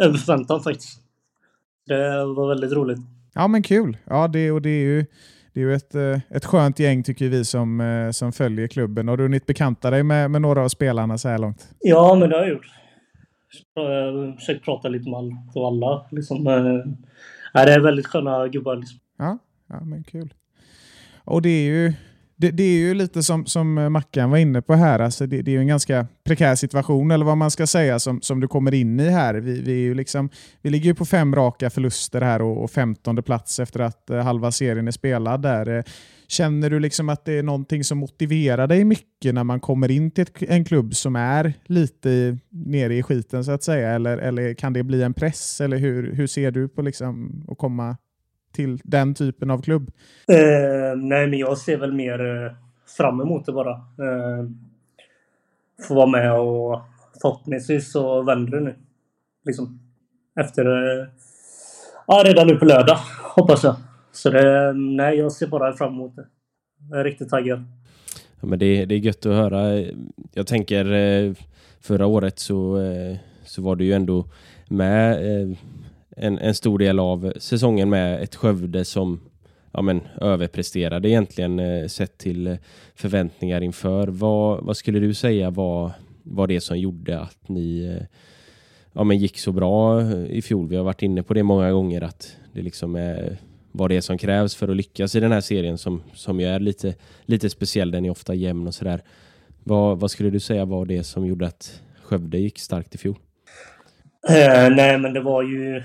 Över 0.00 0.18
förväntan 0.18 0.62
faktiskt. 0.62 1.00
Det 1.86 2.24
var 2.24 2.48
väldigt 2.48 2.72
roligt. 2.72 2.98
Ja, 3.34 3.48
men 3.48 3.62
kul. 3.62 3.96
Ja, 4.04 4.28
det, 4.28 4.50
och 4.50 4.62
det 4.62 4.68
är 4.70 4.84
ju, 4.84 5.06
det 5.52 5.60
är 5.60 5.64
ju 5.64 5.74
ett, 5.74 5.94
eh, 5.94 6.18
ett 6.30 6.44
skönt 6.44 6.78
gäng 6.78 7.02
tycker 7.02 7.28
vi 7.28 7.44
som, 7.44 7.80
eh, 7.80 8.10
som 8.10 8.32
följer 8.32 8.66
klubben. 8.66 9.08
Har 9.08 9.16
du 9.16 9.22
hunnit 9.22 9.46
bekanta 9.46 9.90
dig 9.90 10.02
med, 10.02 10.30
med 10.30 10.42
några 10.42 10.62
av 10.62 10.68
spelarna 10.68 11.18
så 11.18 11.28
här 11.28 11.38
långt? 11.38 11.68
Ja, 11.80 12.14
men 12.14 12.30
det 12.30 12.36
har 12.36 12.42
jag 12.42 12.50
gjort. 12.50 12.66
Jag 13.74 13.82
har 13.82 14.36
försökt 14.36 14.64
prata 14.64 14.88
lite 14.88 15.10
med 15.10 15.18
allt 15.18 15.56
och 15.56 15.66
alla. 15.66 16.06
Liksom. 16.10 16.44
Nej, 17.54 17.66
det 17.66 17.72
är 17.72 17.80
väldigt 17.80 18.06
sköna 18.06 18.48
gubbar. 18.48 18.76
Liksom. 18.76 18.98
Ja, 19.18 19.38
ja 19.68 19.80
men 19.80 20.04
kul. 20.04 20.34
Och 21.24 21.42
det 21.42 21.48
är 21.48 21.64
ju, 21.64 21.92
det, 22.44 22.50
det 22.50 22.62
är 22.62 22.78
ju 22.78 22.94
lite 22.94 23.22
som, 23.22 23.46
som 23.46 23.92
Mackan 23.92 24.30
var 24.30 24.38
inne 24.38 24.62
på 24.62 24.74
här, 24.74 24.98
alltså 24.98 25.26
det, 25.26 25.42
det 25.42 25.50
är 25.50 25.52
ju 25.52 25.58
en 25.58 25.66
ganska 25.66 26.06
prekär 26.24 26.54
situation, 26.54 27.10
eller 27.10 27.24
vad 27.24 27.36
man 27.36 27.50
ska 27.50 27.66
säga, 27.66 27.98
som, 27.98 28.22
som 28.22 28.40
du 28.40 28.48
kommer 28.48 28.74
in 28.74 29.00
i 29.00 29.08
här. 29.08 29.34
Vi, 29.34 29.60
vi, 29.60 29.72
är 29.72 29.76
ju 29.76 29.94
liksom, 29.94 30.30
vi 30.62 30.70
ligger 30.70 30.86
ju 30.86 30.94
på 30.94 31.04
fem 31.04 31.34
raka 31.34 31.70
förluster 31.70 32.20
här 32.20 32.42
och, 32.42 32.64
och 32.64 32.70
femtonde 32.70 33.22
plats 33.22 33.60
efter 33.60 33.80
att 33.80 34.10
eh, 34.10 34.18
halva 34.18 34.52
serien 34.52 34.88
är 34.88 34.92
spelad 34.92 35.42
där. 35.42 35.78
Eh, 35.78 35.84
Känner 36.28 36.70
du 36.70 36.80
liksom 36.80 37.08
att 37.08 37.24
det 37.24 37.32
är 37.32 37.42
någonting 37.42 37.84
som 37.84 37.98
motiverar 37.98 38.66
dig 38.66 38.84
mycket 38.84 39.34
när 39.34 39.44
man 39.44 39.60
kommer 39.60 39.90
in 39.90 40.10
till 40.10 40.22
ett, 40.22 40.42
en 40.42 40.64
klubb 40.64 40.94
som 40.94 41.16
är 41.16 41.52
lite 41.66 42.38
nere 42.48 42.94
i 42.94 43.02
skiten 43.02 43.44
så 43.44 43.52
att 43.52 43.62
säga? 43.62 43.90
Eller, 43.90 44.18
eller 44.18 44.54
kan 44.54 44.72
det 44.72 44.82
bli 44.82 45.02
en 45.02 45.14
press? 45.14 45.60
Eller 45.60 45.76
hur, 45.76 46.12
hur 46.12 46.26
ser 46.26 46.50
du 46.50 46.68
på 46.68 46.82
liksom 46.82 47.44
att 47.48 47.58
komma 47.58 47.96
till 48.54 48.80
den 48.84 49.14
typen 49.14 49.50
av 49.50 49.62
klubb? 49.62 49.90
Eh, 50.28 50.96
nej, 50.96 51.26
men 51.26 51.38
jag 51.38 51.58
ser 51.58 51.76
väl 51.76 51.92
mer 51.92 52.44
eh, 52.44 52.52
fram 52.96 53.20
emot 53.20 53.46
det 53.46 53.52
bara. 53.52 53.72
Eh, 53.72 54.44
få 55.88 55.94
vara 55.94 56.06
med 56.06 56.38
och 56.40 56.80
förhoppningsvis 57.22 57.92
så 57.92 58.22
vänder 58.22 58.58
det 58.58 58.64
nu. 58.64 58.74
Liksom. 59.44 59.80
Efter... 60.40 60.66
Eh, 60.66 61.06
ja, 62.06 62.22
redan 62.26 62.46
nu 62.46 62.56
på 62.56 62.64
lördag, 62.64 62.98
hoppas 63.36 63.64
jag. 63.64 63.76
Så 64.12 64.30
det, 64.30 64.72
nej, 64.72 65.18
jag 65.18 65.32
ser 65.32 65.46
bara 65.46 65.72
fram 65.72 65.92
emot 65.92 66.16
det. 66.16 66.26
Jag 66.90 67.00
är 67.00 67.04
riktigt 67.04 67.28
taggad. 67.28 67.64
Ja, 68.40 68.46
men 68.46 68.58
det, 68.58 68.84
det 68.84 68.94
är 68.94 68.98
gött 68.98 69.26
att 69.26 69.34
höra. 69.34 69.84
Jag 70.32 70.46
tänker 70.46 70.92
eh, 70.92 71.32
förra 71.80 72.06
året 72.06 72.38
så, 72.38 72.80
eh, 72.80 73.16
så 73.44 73.62
var 73.62 73.76
du 73.76 73.84
ju 73.84 73.92
ändå 73.92 74.24
med 74.68 75.18
en, 76.16 76.38
en 76.38 76.54
stor 76.54 76.78
del 76.78 76.98
av 76.98 77.32
säsongen 77.36 77.90
med 77.90 78.22
ett 78.22 78.34
Skövde 78.34 78.84
som 78.84 79.20
ja, 79.72 79.82
men, 79.82 80.00
överpresterade 80.20 81.08
egentligen 81.08 81.58
eh, 81.58 81.86
sett 81.86 82.18
till 82.18 82.46
eh, 82.46 82.56
förväntningar 82.94 83.60
inför. 83.60 84.08
Vad, 84.08 84.64
vad 84.64 84.76
skulle 84.76 84.98
du 84.98 85.14
säga 85.14 85.50
var, 85.50 85.92
var 86.22 86.46
det 86.46 86.60
som 86.60 86.78
gjorde 86.78 87.20
att 87.20 87.48
ni 87.48 87.84
eh, 87.84 88.06
ja, 88.92 89.04
men 89.04 89.18
gick 89.18 89.38
så 89.38 89.52
bra 89.52 90.00
eh, 90.00 90.24
i 90.24 90.42
fjol? 90.42 90.68
Vi 90.68 90.76
har 90.76 90.84
varit 90.84 91.02
inne 91.02 91.22
på 91.22 91.34
det 91.34 91.42
många 91.42 91.72
gånger 91.72 92.00
att 92.00 92.36
det 92.52 92.62
liksom 92.62 92.96
är 92.96 93.38
vad 93.72 93.90
det 93.90 93.96
är 93.96 94.00
som 94.00 94.18
krävs 94.18 94.54
för 94.54 94.68
att 94.68 94.76
lyckas 94.76 95.14
i 95.14 95.20
den 95.20 95.32
här 95.32 95.40
serien 95.40 95.78
som, 95.78 96.02
som 96.14 96.40
ju 96.40 96.46
är 96.46 96.60
lite, 96.60 96.94
lite 97.24 97.50
speciell. 97.50 97.90
Den 97.90 98.04
är 98.04 98.10
ofta 98.10 98.34
jämn 98.34 98.66
och 98.66 98.74
sådär. 98.74 99.02
Vad, 99.64 100.00
vad 100.00 100.10
skulle 100.10 100.30
du 100.30 100.40
säga 100.40 100.64
var 100.64 100.86
det 100.86 101.04
som 101.04 101.26
gjorde 101.26 101.46
att 101.46 101.82
Skövde 102.02 102.38
gick 102.38 102.58
starkt 102.58 102.94
i 102.94 102.98
fjol? 102.98 103.16
Eh, 104.28 104.70
nej, 104.70 104.98
men 104.98 105.12
det 105.12 105.20
var 105.20 105.42
ju... 105.42 105.82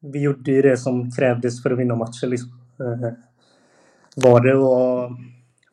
Vi 0.00 0.20
gjorde 0.20 0.50
ju 0.50 0.62
det 0.62 0.76
som 0.76 1.10
krävdes 1.10 1.62
för 1.62 1.70
att 1.70 1.78
vinna 1.78 1.96
matchen. 1.96 2.30
Liksom. 2.30 2.50
Eh, 2.80 3.12
var 4.16 4.40
det 4.40 4.52
att 4.52 5.10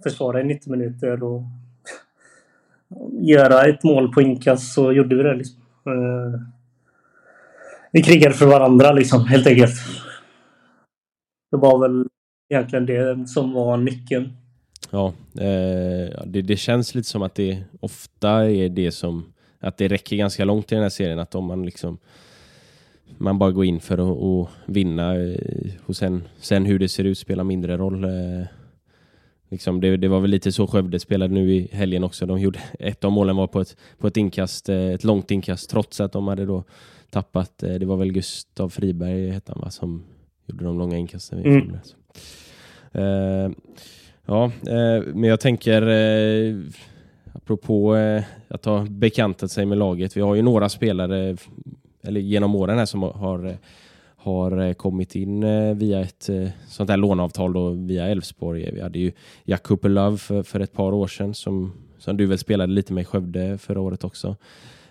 försvara 0.04 0.42
i 0.42 0.44
90 0.44 0.72
minuter 0.72 1.24
och 1.24 1.44
göra 3.12 3.66
ett 3.66 3.84
mål 3.84 4.14
på 4.14 4.22
inkast 4.22 4.74
så 4.74 4.92
gjorde 4.92 5.16
vi 5.16 5.24
det. 5.24 5.36
Liksom. 5.36 5.62
Eh, 5.86 6.40
vi 7.92 8.04
krigade 8.04 8.36
för 8.36 8.46
varandra 8.46 8.92
liksom, 8.92 9.26
helt 9.26 9.48
enkelt. 9.48 9.74
Det 11.52 11.58
var 11.58 11.80
väl 11.80 12.08
egentligen 12.50 12.86
det 12.86 13.30
som 13.30 13.54
var 13.54 13.78
nyckeln. 13.78 14.34
Ja, 14.92 15.14
eh, 15.34 16.24
det, 16.26 16.42
det 16.42 16.58
känns 16.58 16.96
lite 16.96 17.10
som 17.10 17.22
att 17.22 17.36
det 17.36 17.64
ofta 17.80 18.52
är 18.52 18.70
det 18.70 18.92
som 18.92 19.34
att 19.66 19.78
det 19.78 19.88
räcker 19.88 20.16
ganska 20.16 20.46
långt 20.46 20.72
i 20.72 20.76
den 20.76 20.84
här 20.84 20.90
serien 20.90 21.20
att 21.20 21.36
om 21.36 21.46
man 21.46 21.66
liksom 21.66 21.98
man 23.18 23.40
bara 23.40 23.52
går 23.52 23.66
in 23.66 23.80
för 23.80 23.98
att, 23.98 24.24
att 24.24 24.50
vinna 24.66 25.16
eh, 25.16 25.72
och 25.86 25.96
sen, 25.96 26.24
sen 26.38 26.66
hur 26.66 26.80
det 26.80 26.90
ser 26.90 27.04
ut 27.04 27.18
spelar 27.18 27.44
mindre 27.44 27.78
roll. 27.78 28.04
Eh, 28.04 28.48
liksom 29.50 29.82
det, 29.82 29.98
det 29.98 30.08
var 30.08 30.20
väl 30.20 30.32
lite 30.32 30.52
så 30.52 30.68
Skövde 30.68 31.00
spelade 31.00 31.34
nu 31.34 31.54
i 31.54 31.70
helgen 31.72 32.04
också. 32.04 32.26
De 32.26 32.40
gjorde, 32.40 32.60
ett 32.80 33.04
av 33.04 33.12
målen 33.12 33.36
var 33.36 33.48
på 33.48 33.62
ett, 33.62 33.78
på 33.98 34.08
ett 34.08 34.18
inkast, 34.18 34.70
eh, 34.70 34.90
ett 34.90 35.04
långt 35.04 35.32
inkast 35.32 35.70
trots 35.70 36.02
att 36.02 36.12
de 36.12 36.28
hade 36.28 36.46
då 36.46 36.64
tappat, 37.10 37.58
det 37.58 37.86
var 37.86 37.98
väl 37.98 38.12
Gustav 38.12 38.70
Friberg 38.70 39.30
hette 39.30 39.52
han 39.52 39.62
va, 39.62 39.70
som 39.70 40.04
gjorde 40.46 40.66
de 40.66 40.78
långa 40.80 40.98
inkasten. 40.98 41.46
Mm. 41.46 41.78
Eh, 42.92 43.52
Ja, 44.28 44.46
eh, 44.46 45.04
men 45.14 45.24
jag 45.24 45.40
tänker 45.40 45.82
eh, 45.82 46.56
apropå 47.36 47.96
eh, 47.96 48.24
att 48.48 48.66
ha 48.66 48.86
bekantat 48.90 49.52
sig 49.52 49.66
med 49.66 49.78
laget. 49.78 50.18
Vi 50.18 50.22
har 50.22 50.36
ju 50.36 50.42
några 50.42 50.70
spelare 50.70 51.38
eller 52.04 52.22
genom 52.22 52.56
åren 52.56 52.78
här 52.78 52.86
som 52.86 53.04
har, 53.04 53.58
har 54.16 54.58
eh, 54.58 54.74
kommit 54.74 55.16
in 55.16 55.44
eh, 55.44 55.76
via 55.76 56.02
ett 56.02 56.30
eh, 56.30 56.50
sånt 56.68 56.90
här 56.90 56.98
låneavtal 56.98 57.54
då 57.54 57.70
via 57.70 58.08
Elfsborg. 58.08 58.72
Vi 58.74 58.82
hade 58.82 59.00
ju 59.00 59.12
Jack 59.44 59.64
Cooper 59.64 60.18
för, 60.18 60.44
för 60.44 60.60
ett 60.60 60.74
par 60.74 60.94
år 60.94 61.08
sedan 61.08 61.34
som, 61.34 61.74
som 61.98 62.18
du 62.18 62.26
väl 62.26 62.38
spelade 62.38 62.74
lite 62.74 62.94
med 62.94 63.02
i 63.02 63.06
Skövde 63.06 63.58
förra 63.58 63.82
året 63.82 64.04
också. 64.04 64.36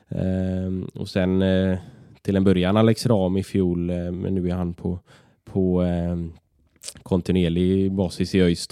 Ehm, 0.08 0.84
och 0.94 1.08
sen 1.08 1.42
eh, 1.42 1.78
till 2.22 2.36
en 2.36 2.44
början 2.44 2.76
Alex 2.76 3.06
Ram 3.06 3.36
i 3.36 3.42
fjol, 3.42 3.90
eh, 3.90 3.96
men 3.96 4.34
nu 4.34 4.48
är 4.48 4.54
han 4.54 4.74
på, 4.74 4.98
på 5.44 5.82
eh, 5.82 6.16
kontinuerlig 7.02 7.92
basis 7.92 8.34
i 8.34 8.40
ÖIS. 8.40 8.68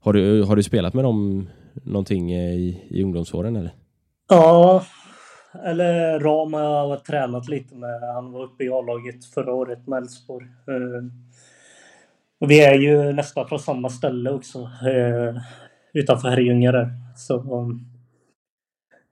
Har 0.00 0.12
du, 0.12 0.42
har 0.42 0.56
du 0.56 0.62
spelat 0.62 0.94
med 0.94 1.04
dem 1.04 1.48
någonting 1.82 2.32
eh, 2.32 2.54
i, 2.54 2.82
i 2.88 3.02
ungdomsåren 3.02 3.56
eller? 3.56 3.74
Ja, 4.28 4.84
eller 5.64 6.20
Ram 6.20 6.52
har 6.52 6.62
jag 6.62 7.04
tränat 7.04 7.48
lite 7.48 7.74
med. 7.74 8.00
Han 8.14 8.32
var 8.32 8.44
uppe 8.44 8.64
i 8.64 8.68
A-laget 8.68 9.24
förra 9.24 9.54
året 9.54 9.86
med 9.86 9.96
Elfsborg. 9.96 10.46
Eh, 10.46 11.04
och 12.40 12.50
vi 12.50 12.64
är 12.64 12.74
ju 12.74 13.12
nästan 13.12 13.48
från 13.48 13.58
samma 13.58 13.88
ställe 13.88 14.30
också. 14.30 14.58
Eh, 14.62 15.42
utanför 15.92 16.28
Herrljunga 16.28 16.72
där. 16.72 16.90
Så 17.16 17.78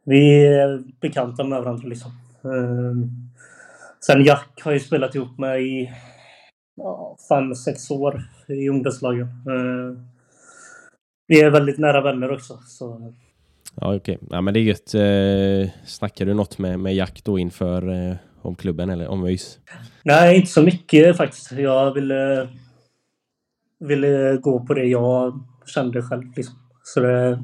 vi 0.05 0.46
är 0.46 0.83
bekanta 1.01 1.44
med 1.44 1.62
varandra 1.62 1.88
liksom. 1.88 2.11
Sen 4.07 4.25
Jack 4.25 4.61
har 4.64 4.72
jag 4.72 4.79
ju 4.79 4.85
spelat 4.85 5.14
ihop 5.14 5.38
med 5.38 5.62
i 5.62 5.92
ja, 6.77 7.16
fem, 7.29 7.55
sex 7.55 7.90
år 7.90 8.22
i 8.48 8.68
ungdomslagen. 8.68 9.29
Eh, 11.32 11.36
vi 11.36 11.40
är 11.40 11.50
väldigt 11.50 11.78
nära 11.78 12.00
vänner 12.00 12.32
också. 12.32 12.58
Så. 12.66 13.14
Ja, 13.74 13.96
okej. 13.96 14.18
Ja, 14.30 14.40
men 14.40 14.54
det 14.54 14.60
är 14.60 14.62
gött. 14.62 14.94
Eh, 14.94 15.72
snackar 15.86 16.26
du 16.26 16.34
något 16.34 16.58
med, 16.58 16.80
med 16.80 16.94
Jack 16.94 17.20
då 17.24 17.38
inför 17.38 18.08
eh, 18.10 18.16
om 18.42 18.54
klubben 18.54 18.90
eller 18.90 19.08
om 19.08 19.24
ÖIS? 19.24 19.58
Nej, 20.04 20.36
inte 20.36 20.50
så 20.50 20.62
mycket 20.62 21.16
faktiskt. 21.16 21.52
Jag 21.52 21.94
ville, 21.94 22.48
ville 23.80 24.36
gå 24.36 24.66
på 24.66 24.74
det 24.74 24.84
jag 24.84 25.44
kände 25.66 26.02
själv. 26.02 26.22
Liksom. 26.36 26.54
Så 26.82 27.00
det, 27.00 27.42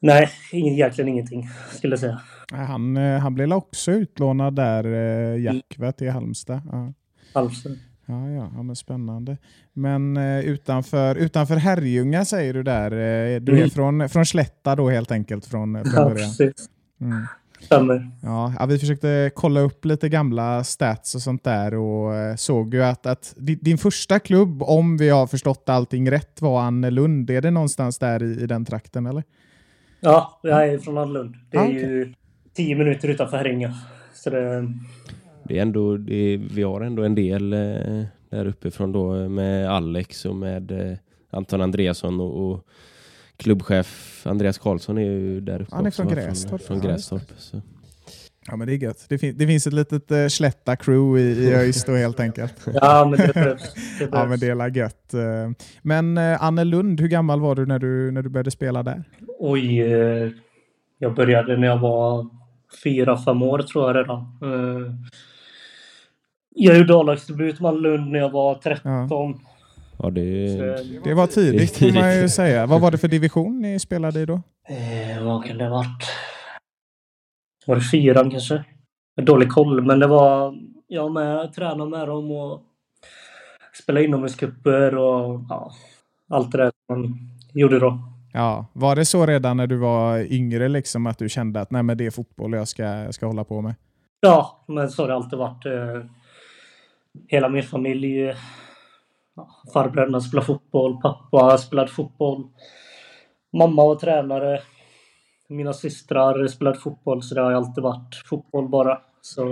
nej, 0.00 0.28
egentligen 0.52 1.08
ingenting 1.08 1.48
skulle 1.70 1.92
jag 1.92 2.00
säga. 2.00 2.20
Han, 2.52 2.96
eh, 2.96 3.18
han 3.18 3.34
blev 3.34 3.52
också 3.52 3.92
utlånad 3.92 4.56
där, 4.56 4.84
eh, 4.84 5.42
Jack, 5.42 5.74
va, 5.78 5.92
till 5.92 6.10
Halmstad. 6.10 6.60
Ja. 6.72 6.92
Halmstad. 7.34 7.78
Ja, 8.06 8.28
ja, 8.30 8.50
ja, 8.56 8.62
men 8.62 8.76
spännande. 8.76 9.36
Men 9.72 10.16
eh, 10.16 10.40
utanför, 10.40 11.14
utanför 11.16 11.56
Herrljunga 11.56 12.24
säger 12.24 12.54
du 12.54 12.62
där. 12.62 12.90
Eh, 12.92 13.40
du 13.40 13.52
är 13.52 13.56
Mm. 13.56 13.70
från, 13.70 14.08
från 14.08 14.26
Slätta 14.26 14.76
då 14.76 14.88
helt 14.90 15.10
enkelt 15.12 15.46
från, 15.46 15.74
från 15.84 15.92
Ja, 15.94 16.08
början. 16.08 16.28
precis. 16.28 16.68
Mm. 17.00 17.22
Stämmer. 17.60 18.10
Ja, 18.22 18.52
ja, 18.58 18.66
vi 18.66 18.78
försökte 18.78 19.30
kolla 19.34 19.60
upp 19.60 19.84
lite 19.84 20.08
gamla 20.08 20.64
stats 20.64 21.14
och 21.14 21.22
sånt 21.22 21.44
där 21.44 21.74
och 21.74 22.14
eh, 22.14 22.36
såg 22.36 22.74
ju 22.74 22.82
att, 22.84 23.06
att 23.06 23.34
di- 23.36 23.54
din 23.62 23.78
första 23.78 24.18
klubb, 24.18 24.62
om 24.62 24.96
vi 24.96 25.08
har 25.08 25.26
förstått 25.26 25.68
allting 25.68 26.10
rätt, 26.10 26.42
var 26.42 26.60
Annelund. 26.62 27.30
Är 27.30 27.40
det 27.42 27.50
någonstans 27.50 27.98
där 27.98 28.22
i, 28.22 28.42
i 28.42 28.46
den 28.46 28.64
trakten 28.64 29.06
eller? 29.06 29.24
Ja, 30.00 30.40
jag 30.42 30.68
är 30.68 30.78
från 30.78 30.98
Annelund. 30.98 31.34
Det 31.50 31.56
är 31.56 31.60
Ah, 31.60 31.64
okej. 31.64 31.74
ju 31.82 32.14
tio 32.54 32.74
minuter 32.76 33.08
utanför 33.08 33.36
Herrljunga. 33.36 33.74
Så 34.14 34.30
det, 34.30 34.72
Det 35.48 35.58
är 35.58 35.62
ändå, 35.62 35.96
det 35.96 36.14
är, 36.14 36.38
vi 36.54 36.62
har 36.62 36.80
ändå 36.80 37.02
en 37.02 37.14
del 37.14 37.52
eh, 37.52 37.58
där 38.30 38.46
uppifrån 38.46 38.92
då 38.92 39.16
eh, 39.16 39.28
med 39.28 39.70
Alex 39.70 40.24
och 40.24 40.36
med 40.36 40.70
eh, 40.70 40.98
Anton 41.30 41.60
Andreasson 41.60 42.20
och, 42.20 42.50
och 42.50 42.66
klubbchef 43.36 44.22
Andreas 44.26 44.58
Karlsson 44.58 44.98
är 44.98 45.02
ju 45.02 45.40
där 45.40 45.62
uppe 45.62 45.74
Han 45.74 45.84
är 45.84 45.88
också, 45.88 46.02
från 46.02 46.14
va? 46.14 46.20
Grästorp. 46.20 46.62
Från, 46.62 46.80
från 46.80 46.88
Ja, 46.88 46.94
Grästorp. 46.94 47.22
Så. 47.36 47.60
Ja, 48.48 48.56
men 48.56 48.66
det 48.66 48.74
är 48.74 48.76
gött. 48.76 49.06
Det, 49.08 49.18
fin- 49.18 49.34
det 49.38 49.46
finns 49.46 49.66
ett 49.66 49.72
litet 49.72 50.10
uh, 50.12 50.26
Slätta-crew 50.28 51.18
i, 51.20 51.22
i 51.22 51.54
ÖIS 51.54 51.86
helt 51.86 52.20
enkelt. 52.20 52.54
ja, 52.74 53.04
men 53.10 53.26
det 53.26 53.34
behövs. 53.34 53.74
Ja, 54.12 54.26
men 54.26 54.38
det 54.38 54.46
är 54.48 54.76
gött. 54.76 55.14
Eh, 55.14 55.20
Men 55.82 56.18
uh, 56.18 56.44
Annelund, 56.44 57.00
hur 57.00 57.08
gammal 57.08 57.40
var 57.40 57.54
du 57.54 57.66
när 57.66 57.78
du, 57.78 58.10
när 58.10 58.22
du 58.22 58.28
började 58.28 58.50
spela 58.50 58.82
där? 58.82 59.04
Oj, 59.38 59.80
eh, 59.80 60.28
jag 60.98 61.14
började 61.14 61.56
när 61.56 61.66
jag 61.66 61.78
var 61.78 62.28
fyra, 62.84 63.18
fem 63.24 63.42
år 63.42 63.58
tror 63.58 63.86
jag 63.86 63.96
redan. 63.96 64.38
Eh, 66.60 66.64
Jag 66.64 66.78
gjorde 66.78 66.94
A-lagsdebut 67.00 67.60
med 67.60 67.74
Lund 67.82 68.10
när 68.10 68.18
jag 68.18 68.30
var 68.30 68.54
13. 68.54 69.40
Ja, 69.98 70.10
det 70.10 70.56
Så, 70.58 70.64
är, 70.64 71.04
Det 71.04 71.14
var 71.14 71.26
tidigt, 71.26 71.78
Det 71.78 71.92
får 71.92 72.00
man 72.00 72.10
ju 72.10 72.16
tidigt. 72.16 72.32
säga. 72.32 72.66
Vad 72.66 72.80
var 72.80 72.90
det 72.90 72.98
för 72.98 73.08
division 73.08 73.60
ni 73.62 73.78
spelade 73.78 74.20
i 74.20 74.26
då? 74.26 74.34
eh, 74.68 75.24
vad 75.24 75.44
kan 75.44 75.58
det 75.58 75.64
ha 75.64 75.70
varit? 75.70 76.02
Var 77.66 77.74
det 77.76 77.82
fyran 77.82 78.30
kanske? 78.30 78.54
Jag 79.14 79.22
har 79.22 79.26
Dålig 79.26 79.50
koll, 79.52 79.82
men 79.82 79.98
det 79.98 80.06
var... 80.06 80.54
Jag 80.88 81.12
med, 81.12 81.52
tränade 81.52 81.90
med 81.90 82.08
dem 82.08 82.30
och 82.30 82.62
spelade 83.82 84.04
inomhuscuper 84.04 84.96
och 84.96 85.40
ja, 85.48 85.72
allt 86.30 86.52
det 86.52 86.58
där 86.58 86.72
man 86.88 87.18
gjorde 87.52 87.78
då. 87.78 87.98
Ja, 88.32 88.66
var 88.72 88.96
det 88.96 89.04
så 89.04 89.26
redan 89.26 89.56
när 89.56 89.66
du 89.66 89.76
var 89.76 90.32
yngre 90.32 90.68
liksom 90.68 91.06
att 91.06 91.18
du 91.18 91.28
kände 91.28 91.60
att 91.60 91.70
nej, 91.70 91.82
men 91.82 91.98
det 91.98 92.06
är 92.06 92.10
fotboll 92.10 92.52
jag 92.52 92.68
ska, 92.68 93.06
ska 93.12 93.26
hålla 93.26 93.44
på 93.44 93.60
med? 93.60 93.74
Ja, 94.20 94.64
men 94.68 94.90
så 94.90 95.02
har 95.02 95.08
det 95.08 95.14
alltid 95.14 95.38
varit. 95.38 95.66
Hela 97.28 97.48
min 97.48 97.62
familj. 97.62 98.22
Eh, 98.22 98.36
ja, 99.36 99.48
farbröderna 99.72 100.20
spelade 100.20 100.46
fotboll, 100.46 101.00
pappa 101.00 101.58
spelade 101.58 101.88
fotboll. 101.88 102.46
Mamma 103.52 103.84
var 103.84 103.94
tränare. 103.94 104.60
Mina 105.48 105.72
systrar 105.72 106.46
spelade 106.46 106.78
fotboll, 106.78 107.22
så 107.22 107.34
det 107.34 107.40
har 107.40 107.50
ju 107.50 107.56
alltid 107.56 107.84
varit 107.84 108.14
fotboll 108.24 108.68
bara. 108.68 109.00
Så 109.20 109.44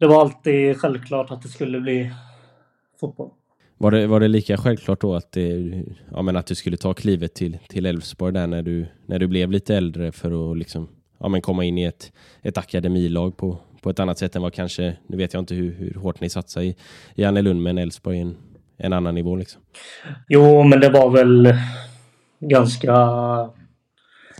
det 0.00 0.06
var 0.06 0.20
alltid 0.20 0.80
självklart 0.80 1.30
att 1.30 1.42
det 1.42 1.48
skulle 1.48 1.80
bli 1.80 2.10
fotboll. 3.00 3.30
var, 3.78 3.90
det, 3.90 4.06
var 4.06 4.20
det 4.20 4.28
lika 4.28 4.56
självklart 4.56 5.00
då 5.00 5.14
att, 5.14 5.32
det, 5.32 5.84
ja, 6.12 6.22
men 6.22 6.36
att 6.36 6.46
du 6.46 6.54
skulle 6.54 6.76
ta 6.76 6.94
klivet 6.94 7.34
till 7.34 7.58
till 7.68 7.86
Elfsborg 7.86 8.32
där 8.32 8.46
när 8.46 8.62
du, 8.62 8.86
när 9.06 9.18
du 9.18 9.26
blev 9.26 9.50
lite 9.50 9.76
äldre 9.76 10.12
för 10.12 10.52
att 10.52 10.58
liksom, 10.58 10.88
ja, 11.18 11.28
men 11.28 11.40
komma 11.40 11.64
in 11.64 11.78
i 11.78 11.84
ett, 11.84 12.12
ett 12.42 12.58
akademilag 12.58 13.36
på, 13.36 13.58
på 13.88 13.92
ett 13.92 14.00
annat 14.00 14.18
sätt 14.18 14.36
än 14.36 14.42
vad 14.42 14.52
kanske, 14.52 14.96
nu 15.06 15.16
vet 15.16 15.32
jag 15.32 15.40
inte 15.40 15.54
hur, 15.54 15.74
hur 15.74 15.94
hårt 15.94 16.20
ni 16.20 16.30
satsar 16.30 16.62
i, 16.62 16.76
i 17.14 17.24
Annelund, 17.24 17.62
men 17.62 17.78
Elfsborg 17.78 18.20
en, 18.20 18.36
en 18.76 18.92
annan 18.92 19.14
nivå 19.14 19.36
liksom. 19.36 19.60
Jo, 20.28 20.62
men 20.62 20.80
det 20.80 20.88
var 20.88 21.10
väl 21.10 21.54
ganska... 22.40 22.92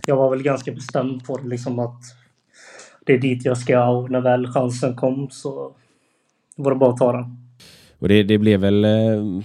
Jag 0.07 0.15
var 0.15 0.29
väl 0.29 0.43
ganska 0.43 0.71
bestämd 0.71 1.25
på 1.25 1.37
det, 1.37 1.47
liksom 1.47 1.79
att 1.79 2.01
det 3.05 3.13
är 3.13 3.17
dit 3.17 3.45
jag 3.45 3.57
ska 3.57 3.89
och 3.89 4.11
när 4.11 4.21
väl 4.21 4.47
chansen 4.47 4.95
kom 4.95 5.29
så 5.31 5.75
var 6.55 6.71
det 6.71 6.77
bara 6.77 6.89
att 6.89 6.97
ta 6.97 7.11
den. 7.11 7.37
Och 7.99 8.07
det, 8.07 8.23
det 8.23 8.37
blev 8.37 8.59
väl, 8.59 8.85
eh, 8.85 9.41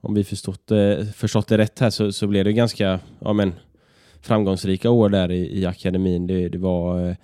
om 0.00 0.14
vi 0.14 0.24
förstått, 0.24 0.70
eh, 0.70 1.04
förstått 1.14 1.48
det 1.48 1.58
rätt 1.58 1.78
här, 1.78 1.90
så, 1.90 2.12
så 2.12 2.26
blev 2.26 2.44
det 2.44 2.52
ganska 2.52 3.00
ja, 3.20 3.32
men, 3.32 3.52
framgångsrika 4.20 4.90
år 4.90 5.08
där 5.08 5.30
i, 5.30 5.60
i 5.60 5.66
akademin. 5.66 6.26
Det, 6.26 6.48
det 6.48 6.58
var 6.58 7.08
eh, 7.08 7.16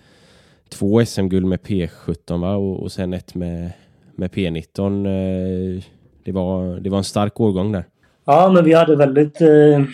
två 0.78 1.04
SM-guld 1.04 1.46
med 1.46 1.60
P17 1.60 2.40
va? 2.40 2.54
Och, 2.54 2.82
och 2.82 2.92
sen 2.92 3.12
ett 3.12 3.34
med, 3.34 3.72
med 4.14 4.30
P19. 4.30 5.06
Eh, 5.06 5.82
det, 6.24 6.32
var, 6.32 6.80
det 6.80 6.90
var 6.90 6.98
en 6.98 7.04
stark 7.04 7.40
årgång 7.40 7.72
där. 7.72 7.84
Ja, 8.24 8.50
men 8.54 8.64
vi 8.64 8.74
hade 8.74 8.96
väldigt... 8.96 9.40
Eh, 9.40 9.84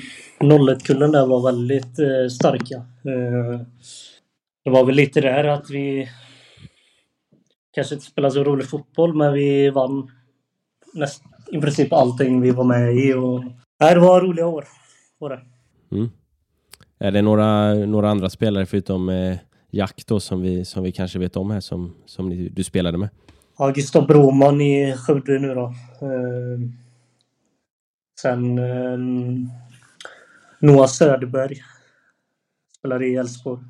01-kullen 0.40 1.12
där 1.12 1.27
var 1.27 1.53
väldigt 1.53 1.99
eh, 1.99 2.29
starka. 2.31 2.77
Eh, 3.05 3.61
det 4.64 4.71
var 4.71 4.85
väl 4.85 4.95
lite 4.95 5.21
där 5.21 5.45
att 5.45 5.71
vi 5.71 6.09
kanske 7.75 7.95
inte 7.95 8.07
spelade 8.07 8.35
så 8.35 8.45
rolig 8.45 8.69
fotboll, 8.69 9.14
men 9.14 9.33
vi 9.33 9.71
vann 9.71 10.11
näst, 10.95 11.23
i 11.53 11.61
princip 11.61 11.93
allting 11.93 12.40
vi 12.40 12.51
var 12.51 12.64
med 12.64 12.97
i. 12.97 13.14
Och, 13.14 13.45
nej, 13.81 13.95
det 13.95 14.01
var 14.01 14.21
roliga 14.21 14.47
år. 14.47 14.64
Var 15.19 15.31
det. 15.31 15.40
Mm. 15.97 16.11
Är 16.99 17.11
det 17.11 17.23
några, 17.23 17.75
några 17.75 18.11
andra 18.11 18.31
spelare 18.31 18.66
förutom 18.66 19.09
eh, 19.09 19.37
Jack 19.71 20.03
då 20.07 20.21
som 20.21 20.41
vi, 20.43 20.65
som 20.65 20.83
vi 20.83 20.93
kanske 20.93 21.19
vet 21.19 21.37
om 21.37 21.51
här 21.51 21.61
som, 21.61 21.95
som 22.07 22.29
ni, 22.29 22.49
du 22.49 22.65
spelade 22.65 22.99
med? 22.99 23.09
Ja, 23.59 23.71
Gustav 23.71 24.07
Broman 24.07 24.61
i 24.61 24.95
Skövde 24.97 25.39
nu 25.39 25.55
då. 25.55 25.65
Eh, 26.03 26.61
sen 28.21 28.59
eh, 28.59 28.99
Noah 30.61 30.87
Söderberg. 30.87 31.57
Spelar 32.79 33.03
i 33.03 33.15
Elfsborg. 33.17 33.61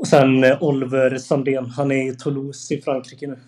Och 0.00 0.06
sen 0.06 0.44
eh, 0.44 0.62
Oliver 0.62 1.18
Sandén. 1.18 1.66
Han 1.66 1.90
är 1.92 2.12
i 2.12 2.16
Toulouse 2.16 2.74
i 2.74 2.80
Frankrike 2.82 3.26
nu. 3.26 3.38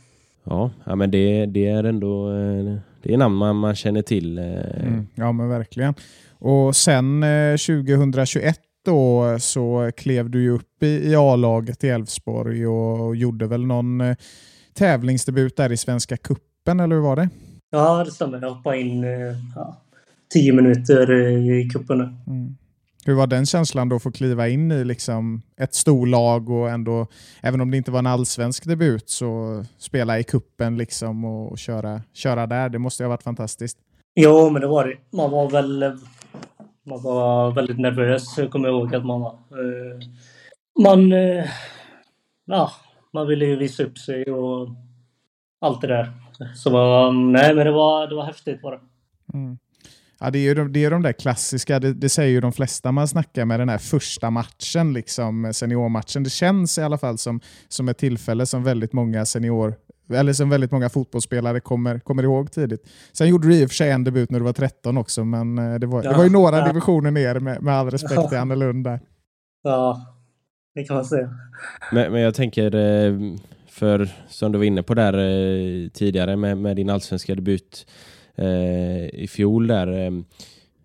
Ja, 0.45 0.71
ja 0.85 0.95
men 0.97 1.11
det, 1.11 1.47
det 1.47 1.67
är 1.69 1.85
ändå 1.85 2.31
eh, 2.33 2.77
det 3.03 3.15
är 3.15 3.17
namn 3.17 3.35
man, 3.37 3.57
man 3.57 3.75
känner 3.75 4.03
till. 4.03 4.39
eh, 4.39 4.45
Mm, 4.45 5.07
ja, 5.15 5.33
men 5.33 5.49
verkligen. 5.49 5.95
Och 6.39 6.77
sen 6.77 7.23
eh, 7.23 7.57
2021 7.57 8.61
då 8.89 9.37
så 9.41 9.91
klev 9.97 10.31
du 10.31 10.43
ju 10.43 10.51
upp 10.51 10.83
i, 10.83 10.87
i 10.87 11.17
A-laget 11.17 11.85
i 11.85 11.89
Elfsborg 11.89 12.67
och 12.67 13.17
gjorde 13.17 13.47
väl 13.47 13.67
någon 13.67 14.01
eh, 14.01 14.17
tävlingsdebut 14.75 15.57
där 15.57 15.73
i 15.73 15.77
Svenska 15.77 16.17
Kuppen 16.17 16.81
eller 16.81 16.97
hur 16.97 17.03
var 17.03 17.17
det? 17.17 17.29
Ja, 17.71 18.05
det 18.05 18.11
stämmer. 18.11 18.41
Jag 18.43 18.55
hoppade 18.55 18.81
in 18.81 19.05
eh, 19.05 19.11
ja, 19.57 19.77
tio 20.33 20.53
minuter 20.53 21.11
eh, 21.11 21.59
i 21.59 21.71
cupen. 21.73 22.01
Mm. 22.01 22.57
Hur 23.05 23.15
var 23.15 23.27
den 23.27 23.47
känslan 23.47 23.89
då 23.89 23.97
att 23.97 24.03
få 24.03 24.13
kliva 24.13 24.49
in 24.49 24.73
i 24.73 24.85
liksom 24.85 25.43
ett 25.61 25.75
storlag 25.75 26.51
och 26.51 26.71
ändå, 26.71 27.07
även 27.43 27.61
om 27.61 27.71
det 27.71 27.77
inte 27.77 27.91
var 27.91 27.99
en 27.99 28.07
allsvensk 28.07 28.65
debut, 28.65 29.11
så 29.11 29.65
spela 29.79 30.19
i 30.19 30.25
kuppen 30.25 30.77
liksom 30.77 31.25
och 31.25 31.59
köra, 31.59 32.03
köra 32.13 32.47
där. 32.47 32.69
Det 32.69 32.79
måste 32.79 33.03
ju 33.03 33.05
ha 33.05 33.09
varit 33.09 33.23
fantastiskt. 33.23 33.79
Jo, 34.15 34.51
men 34.51 34.63
det 34.63 34.69
var 34.69 34.87
det. 34.87 35.17
Man 35.17 35.31
var 35.31 35.51
väl... 35.51 35.99
Man 36.89 37.03
var 37.03 37.53
väldigt 37.53 37.79
nervös, 37.79 38.39
jag 38.39 38.51
kommer 38.51 38.69
ihåg 38.69 38.95
att 38.95 39.07
man 39.07 39.21
var. 39.21 39.39
Man... 40.83 41.13
Eh, 41.13 41.45
ja, 42.45 42.73
man 43.13 43.27
ville 43.27 43.45
ju 43.45 43.57
visa 43.57 43.83
upp 43.83 43.99
sig 43.99 44.25
och 44.25 44.69
allt 45.61 45.81
det 45.81 45.87
där. 45.87 46.13
Så 46.57 46.71
man, 46.71 47.33
nej, 47.33 47.55
men 47.55 47.67
det 47.67 47.73
var, 47.73 48.07
det 48.07 48.15
var 48.15 48.25
häftigt 48.25 48.63
bara. 48.63 48.81
Mm. 49.35 49.59
Ja, 50.21 50.31
det 50.31 50.39
är 50.39 50.43
ju 50.43 50.55
de, 50.55 50.73
det 50.73 50.85
är 50.85 50.91
de 50.91 51.03
där 51.03 51.13
klassiska, 51.13 51.81
det, 51.81 51.93
det 51.93 52.09
säger 52.09 52.31
ju 52.31 52.41
de 52.41 52.53
flesta 52.53 52.93
man 52.93 53.09
snackar 53.09 53.45
med, 53.45 53.61
den 53.61 53.69
här 53.69 53.79
första 53.79 54.31
matchen, 54.31 54.93
liksom, 54.93 55.53
seniormatchen. 55.55 56.23
Det 56.23 56.31
känns 56.31 56.79
i 56.79 56.83
alla 56.83 56.99
fall 56.99 57.19
som, 57.19 57.41
som 57.69 57.89
ett 57.89 57.99
tillfälle 57.99 58.47
som 58.47 58.65
väldigt 58.65 58.93
många 58.93 59.25
senior 59.25 59.75
eller 60.15 60.33
som 60.33 60.51
väldigt 60.51 60.71
många 60.71 60.89
fotbollsspelare 60.89 61.61
kommer, 61.61 61.99
kommer 61.99 62.23
ihåg 62.23 62.53
tidigt. 62.53 62.89
Sen 63.13 63.29
gjorde 63.29 63.49
du 63.49 63.55
i 63.55 63.65
och 63.65 63.69
för 63.69 63.75
sig 63.75 63.91
en 63.91 64.05
debut 64.05 64.31
när 64.31 64.39
du 64.39 64.45
var 64.45 64.53
13 64.53 64.99
också, 64.99 65.25
men 65.25 65.59
eh, 65.59 65.75
det 65.79 65.87
var, 65.87 66.03
det 66.03 66.09
Ja, 66.09 66.17
var 66.17 66.25
ju 66.25 66.31
några 66.31 66.59
ja. 66.59 66.67
divisioner 66.67 67.11
ner 67.11 67.41
med, 67.41 67.63
med 67.63 67.75
all 67.75 67.91
respekt 67.91 68.29
till 68.29 68.39
Annelund 68.39 68.85
där. 68.85 69.01
Ja, 69.63 70.01
Det 70.75 70.85
kan 70.85 70.97
man 70.97 71.05
säga. 71.05 71.31
Men, 71.93 72.13
men 72.13 72.21
jag 72.21 72.35
tänker, 72.35 72.75
eh, 72.75 73.15
för 73.69 74.09
som 74.29 74.53
du 74.53 74.59
var 74.59 74.65
inne 74.65 74.83
på 74.83 74.95
där 74.95 75.13
eh, 75.19 75.89
tidigare 75.89 76.37
med, 76.37 76.59
med 76.59 76.77
din 76.77 76.91
allsvenska 76.91 77.35
debut 77.35 77.87
eh, 78.35 79.07
i 79.07 79.27
fjol 79.31 79.67
där. 79.67 80.13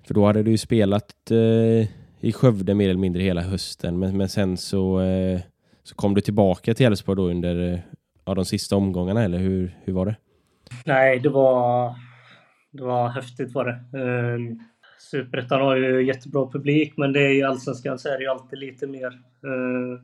För 0.08 0.14
då 0.14 0.26
hade 0.26 0.44
du 0.44 0.52
ju 0.52 0.58
spelat 0.58 1.32
eh, 1.32 1.88
i 2.20 2.32
Skövde 2.34 2.74
mer 2.74 2.90
eller 2.90 3.00
mindre 3.00 3.22
hela 3.24 3.42
hösten. 3.42 4.00
Men, 4.00 4.18
men 4.18 4.30
sen 4.30 4.58
så, 4.58 5.02
eh, 5.02 5.40
så 5.84 5.96
kom 5.96 6.14
du 6.14 6.22
tillbaka 6.22 6.74
till 6.74 6.86
Elfsborg 6.86 7.16
då 7.18 7.30
under 7.30 7.84
ja, 8.26 8.34
de 8.34 8.46
sista 8.46 8.76
omgångarna, 8.76 9.24
eller 9.24 9.38
hur, 9.38 9.78
hur 9.84 9.94
var 9.94 10.06
det? 10.06 10.16
Nej, 10.86 11.20
det 11.20 11.30
var, 11.30 11.96
det 12.72 12.84
var 12.84 13.10
häftigt 13.10 13.54
var 13.54 13.66
det. 13.66 13.98
Um, 14.00 14.64
Superettan 15.00 15.62
har 15.62 15.76
ju 15.76 16.06
jättebra 16.06 16.50
publik, 16.52 16.98
men 16.98 17.14
det 17.14 17.20
är 17.20 17.34
i 17.34 17.44
Allsvenskan 17.44 18.00
så 18.00 18.10
är 18.10 18.18
det 18.18 18.24
ju 18.24 18.30
alltid 18.30 18.60
lite 18.60 18.88
mer. 18.88 19.12
Uh, 19.46 20.00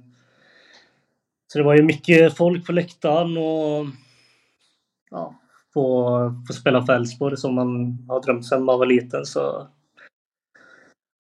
så 1.48 1.58
det 1.58 1.64
var 1.64 1.76
ju 1.76 1.84
mycket 1.84 2.38
folk 2.38 2.66
på 2.66 2.72
läktaren 2.72 3.38
och 3.38 3.86
ja, 5.12 5.36
få, 5.74 6.44
få 6.48 6.54
spela 6.54 6.86
för 6.86 6.94
Elfsborg 6.94 7.38
som 7.38 7.56
man 7.56 7.98
har 8.08 8.22
drömt 8.22 8.46
sedan 8.46 8.64
man 8.64 8.80
var 8.80 8.86
liten. 8.86 9.26
Så 9.26 9.68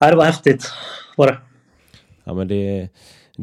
Nej, 0.01 0.11
det 0.11 0.17
var 0.17 0.25
häftigt. 0.25 0.65
Var 1.17 1.27
det. 1.27 1.37
Ja, 2.23 2.33
men 2.33 2.47
det, 2.47 2.89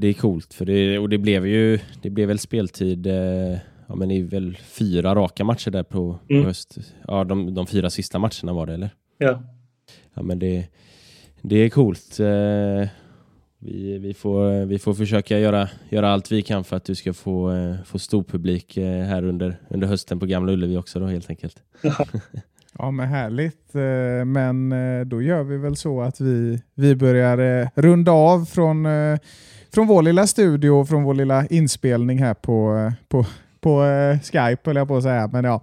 det 0.00 0.08
är 0.08 0.12
coolt. 0.12 0.54
För 0.54 0.64
det, 0.64 0.98
och 0.98 1.08
det 1.08 1.18
blev 1.18 1.46
ju 1.46 1.78
det 2.02 2.10
blev 2.10 2.28
väl 2.28 2.38
speltid 2.38 3.06
eh, 3.06 3.58
ja, 3.86 3.94
men 3.94 4.10
i 4.10 4.22
väl 4.22 4.56
fyra 4.56 5.14
raka 5.14 5.44
matcher 5.44 5.70
där 5.70 5.82
på, 5.82 6.18
mm. 6.28 6.42
på 6.42 6.48
höst. 6.48 6.78
Ja, 7.08 7.24
de, 7.24 7.54
de 7.54 7.66
fyra 7.66 7.90
sista 7.90 8.18
matcherna 8.18 8.52
var 8.52 8.66
det, 8.66 8.74
eller? 8.74 8.90
Ja. 9.18 9.42
Ja, 10.14 10.22
men 10.22 10.38
det, 10.38 10.66
det 11.42 11.56
är 11.56 11.68
coolt. 11.70 12.20
Eh, 12.20 12.88
vi, 13.58 13.98
vi, 13.98 14.14
får, 14.14 14.64
vi 14.66 14.78
får 14.78 14.94
försöka 14.94 15.38
göra, 15.38 15.68
göra 15.88 16.08
allt 16.08 16.32
vi 16.32 16.42
kan 16.42 16.64
för 16.64 16.76
att 16.76 16.84
du 16.84 16.94
ska 16.94 17.12
få, 17.12 17.52
eh, 17.52 17.74
få 17.84 17.98
stor 17.98 18.22
publik 18.22 18.76
eh, 18.76 19.04
här 19.04 19.24
under, 19.24 19.56
under 19.68 19.86
hösten 19.86 20.20
på 20.20 20.26
Gamla 20.26 20.52
Ullevi 20.52 20.76
också 20.76 21.00
då 21.00 21.06
helt 21.06 21.30
enkelt. 21.30 21.62
Ja, 22.78 22.90
men 22.90 23.08
härligt. 23.08 23.74
Eh, 23.74 24.24
men 24.24 24.72
eh, 24.72 25.06
då 25.06 25.22
gör 25.22 25.42
vi 25.42 25.56
väl 25.56 25.76
så 25.76 26.00
att 26.00 26.20
vi, 26.20 26.62
vi 26.74 26.96
börjar 26.96 27.70
runda 27.74 28.12
av 28.12 28.44
från, 28.44 28.86
från 29.74 29.86
vår 29.86 30.02
lilla 30.02 30.26
studio 30.26 30.70
och 30.70 30.88
från 30.88 31.02
vår 31.02 31.14
lilla 31.14 31.46
inspelning 31.46 32.18
här 32.18 32.34
på, 32.34 32.92
på, 33.08 33.26
på 33.60 33.82
Skype, 34.22 34.60
höll 34.64 34.76
jag 34.76 34.88
på 34.88 34.96
att 34.96 35.02
säga. 35.02 35.30
Men 35.32 35.44
ja. 35.44 35.60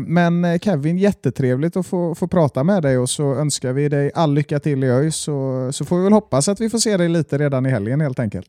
Men 0.00 0.58
Kevin, 0.58 0.98
jättetrevligt 0.98 1.76
att 1.76 1.86
få, 1.86 2.14
få 2.14 2.26
prata 2.26 2.64
med 2.64 2.82
dig 2.82 2.98
och 2.98 3.10
så 3.10 3.34
önskar 3.34 3.72
vi 3.72 3.88
dig 3.88 4.10
all 4.14 4.34
lycka 4.34 4.58
till 4.58 4.84
i 4.84 4.90
ÖIS 4.90 5.16
så, 5.16 5.68
så 5.72 5.84
får 5.84 5.96
vi 5.96 6.04
väl 6.04 6.12
hoppas 6.12 6.48
att 6.48 6.60
vi 6.60 6.70
får 6.70 6.78
se 6.78 6.96
dig 6.96 7.08
lite 7.08 7.38
redan 7.38 7.66
i 7.66 7.70
helgen 7.70 8.00
helt 8.00 8.18
enkelt. 8.18 8.48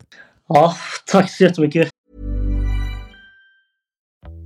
Ja, 0.50 0.76
tack 1.12 1.32
så 1.32 1.44
jättemycket. 1.44 1.90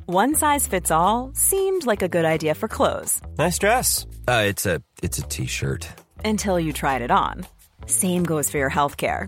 One 0.06 0.36
size 0.36 0.70
fits 0.70 0.92
all 0.92 1.34
seemed 1.36 1.86
like 1.86 2.06
a 2.06 2.08
good 2.08 2.26
idea 2.26 2.56
for 2.56 2.68
clothes. 2.68 3.22
Nice 3.38 3.60
dress. 3.60 4.06
Uh, 4.28 4.50
it's 4.50 4.66
a 4.76 4.82
it's 5.02 5.20
a 5.20 5.28
t-shirt. 5.30 5.88
Until 6.26 6.60
you 6.60 6.74
tried 6.74 7.02
it 7.02 7.12
on. 7.12 7.46
Same 7.88 8.24
goes 8.24 8.50
for 8.52 8.58
your 8.58 8.72
healthcare. 8.72 9.28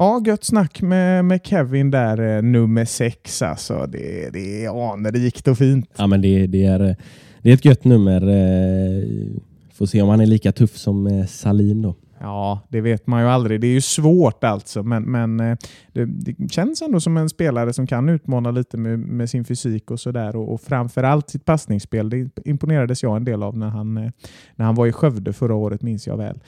Ja, 0.00 0.22
gött 0.26 0.44
snack 0.44 0.82
med, 0.82 1.24
med 1.24 1.40
Kevin 1.44 1.90
där, 1.90 2.36
eh, 2.36 2.42
nummer 2.42 2.84
sex. 2.84 3.42
Alltså, 3.42 3.86
det, 3.86 4.30
det 4.32 4.64
är 4.64 4.92
anrikt 4.92 5.48
och 5.48 5.58
fint. 5.58 5.90
Ja, 5.96 6.06
men 6.06 6.20
det, 6.20 6.46
det, 6.46 6.64
är, 6.64 6.96
det 7.42 7.50
är 7.50 7.54
ett 7.54 7.64
gött 7.64 7.84
nummer. 7.84 8.22
Eh, 8.22 9.40
får 9.74 9.86
se 9.86 10.02
om 10.02 10.08
han 10.08 10.20
är 10.20 10.26
lika 10.26 10.52
tuff 10.52 10.76
som 10.76 11.06
eh, 11.06 11.26
Salin 11.26 11.82
då. 11.82 11.94
Ja, 12.20 12.60
det 12.68 12.80
vet 12.80 13.06
man 13.06 13.22
ju 13.22 13.28
aldrig. 13.28 13.60
Det 13.60 13.66
är 13.66 13.72
ju 13.72 13.80
svårt 13.80 14.44
alltså, 14.44 14.82
men, 14.82 15.02
men 15.02 15.40
eh, 15.40 15.56
det, 15.92 16.04
det 16.04 16.52
känns 16.52 16.82
ändå 16.82 17.00
som 17.00 17.16
en 17.16 17.28
spelare 17.28 17.72
som 17.72 17.86
kan 17.86 18.08
utmana 18.08 18.50
lite 18.50 18.76
med, 18.76 18.98
med 18.98 19.30
sin 19.30 19.44
fysik 19.44 19.90
och 19.90 20.00
sådär 20.00 20.36
och, 20.36 20.52
och 20.52 20.60
framförallt 20.60 21.30
sitt 21.30 21.44
passningsspel. 21.44 22.10
Det 22.10 22.28
imponerades 22.44 23.02
jag 23.02 23.16
en 23.16 23.24
del 23.24 23.42
av 23.42 23.58
när 23.58 23.68
han, 23.68 23.96
eh, 23.96 24.10
när 24.56 24.66
han 24.66 24.74
var 24.74 24.86
i 24.86 24.92
Skövde 24.92 25.32
förra 25.32 25.54
året, 25.54 25.82
minns 25.82 26.06
jag 26.06 26.16
väl. 26.16 26.40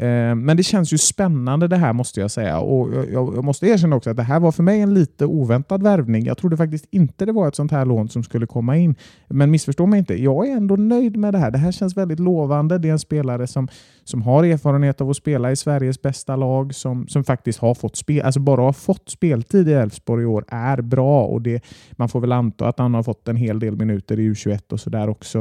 Eh, 0.00 0.34
men 0.34 0.56
det 0.56 0.62
känns 0.62 0.92
ju 0.92 0.98
spännande 0.98 1.68
det 1.68 1.76
här 1.76 1.92
måste 1.92 2.20
jag 2.20 2.30
säga. 2.30 2.58
Och 2.58 2.94
jag, 2.94 3.36
jag, 3.36 3.44
måste 3.44 3.66
erkänna 3.66 3.96
också 3.96 4.10
att 4.10 4.16
det 4.16 4.22
här 4.22 4.40
var 4.40 4.52
för 4.52 4.62
mig 4.62 4.80
en 4.80 4.94
lite 4.94 5.26
oväntad 5.26 5.82
värvning. 5.82 6.24
Jag 6.24 6.38
trodde 6.38 6.56
faktiskt 6.56 6.86
inte 6.90 7.26
det 7.26 7.32
var 7.32 7.48
ett 7.48 7.54
sånt 7.54 7.72
här 7.72 7.84
lån 7.84 8.08
som 8.08 8.22
skulle 8.22 8.46
komma 8.46 8.76
in. 8.76 8.94
Men 9.28 9.50
missförstå 9.50 9.86
mig 9.86 9.98
inte, 9.98 10.22
jag 10.22 10.48
är 10.48 10.56
ändå 10.56 10.76
nöjd 10.76 11.16
med 11.16 11.34
det 11.34 11.38
här. 11.38 11.50
Det 11.50 11.58
här 11.58 11.72
känns 11.72 11.96
väldigt 11.96 12.20
lovande. 12.20 12.78
Det 12.78 12.88
är 12.88 12.92
en 12.92 12.98
spelare 12.98 13.46
som, 13.46 13.68
som 14.04 14.22
har 14.22 14.44
erfarenhet 14.44 15.00
av 15.00 15.10
att 15.10 15.16
spela 15.16 15.52
i 15.52 15.56
Sveriges 15.56 16.02
bästa 16.02 16.36
lag, 16.36 16.74
som, 16.74 17.08
som 17.08 17.24
faktiskt 17.24 17.58
har 17.58 17.74
fått 17.74 17.96
spel, 17.96 18.22
alltså 18.22 18.40
bara 18.40 18.62
har 18.62 18.72
fått 18.72 19.10
speltid 19.10 19.68
i 19.68 19.72
Elfsborg 19.72 20.22
i 20.22 20.26
år 20.26 20.44
är 20.48 20.82
bra. 20.82 21.24
Och 21.24 21.42
det, 21.42 21.64
man 21.92 22.08
får 22.08 22.20
väl 22.20 22.32
anta 22.32 22.68
att 22.68 22.78
han 22.78 22.94
har 22.94 23.02
fått 23.02 23.28
en 23.28 23.36
hel 23.36 23.58
del 23.58 23.76
minuter 23.76 24.20
i 24.20 24.30
U21 24.30 24.72
och 24.72 24.80
sådär 24.80 25.08
också. 25.08 25.40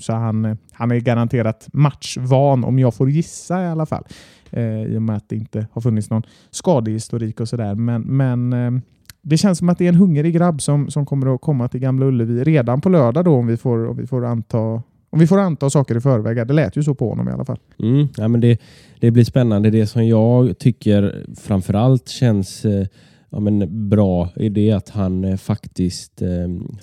Så 0.00 0.12
han, 0.12 0.56
han 0.72 0.90
är 0.90 0.96
garanterat 0.96 1.68
matchvan 1.72 2.64
om 2.64 2.78
jag 2.78 2.94
får 2.94 3.10
gissa 3.10 3.62
i 3.62 3.66
alla 3.66 3.86
fall 3.86 3.93
fall. 3.94 4.04
Eh, 4.50 4.82
I 4.82 4.96
och 4.96 5.02
med 5.02 5.16
att 5.16 5.28
det 5.28 5.36
inte 5.36 5.66
har 5.72 5.82
funnits 5.82 6.10
någon 6.10 6.22
skadehistorik 6.50 7.40
och 7.40 7.48
sådär. 7.48 7.74
Men, 7.74 8.02
men 8.02 8.52
eh, 8.52 8.82
det 9.22 9.36
känns 9.36 9.58
som 9.58 9.68
att 9.68 9.78
det 9.78 9.84
är 9.84 9.88
en 9.88 9.94
hungrig 9.94 10.34
grabb 10.34 10.62
som, 10.62 10.90
som 10.90 11.06
kommer 11.06 11.34
att 11.34 11.40
komma 11.40 11.68
till 11.68 11.80
Gamla 11.80 12.06
Ullevi 12.06 12.44
redan 12.44 12.80
på 12.80 12.88
lördag 12.88 13.24
då 13.24 13.34
om 13.34 13.46
vi 13.46 13.56
får, 13.56 13.86
om 13.88 13.96
vi 13.96 14.06
får 14.06 14.24
anta 14.24 14.82
om 15.10 15.20
vi 15.20 15.26
får 15.26 15.38
anta 15.38 15.70
saker 15.70 15.96
i 15.96 16.00
förväg. 16.00 16.46
Det 16.46 16.54
lät 16.54 16.76
ju 16.76 16.82
så 16.82 16.94
på 16.94 17.08
honom 17.08 17.28
i 17.28 17.32
alla 17.32 17.44
fall. 17.44 17.58
Mm, 17.78 18.08
ja, 18.16 18.28
men 18.28 18.40
det, 18.40 18.60
det 19.00 19.10
blir 19.10 19.24
spännande. 19.24 19.70
Det 19.70 19.86
som 19.86 20.06
jag 20.06 20.58
tycker 20.58 21.24
framförallt 21.36 22.08
känns 22.08 22.64
eh, 22.64 22.86
ja, 23.30 23.40
men 23.40 23.88
bra 23.88 24.28
är 24.36 24.50
det 24.50 24.72
att 24.72 24.88
han 24.88 25.24
eh, 25.24 25.36
faktiskt, 25.36 26.22
eh, 26.22 26.28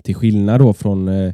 till 0.03 0.15
skillnad 0.15 0.61
då 0.61 0.73
från 0.73 1.07
eh, 1.07 1.33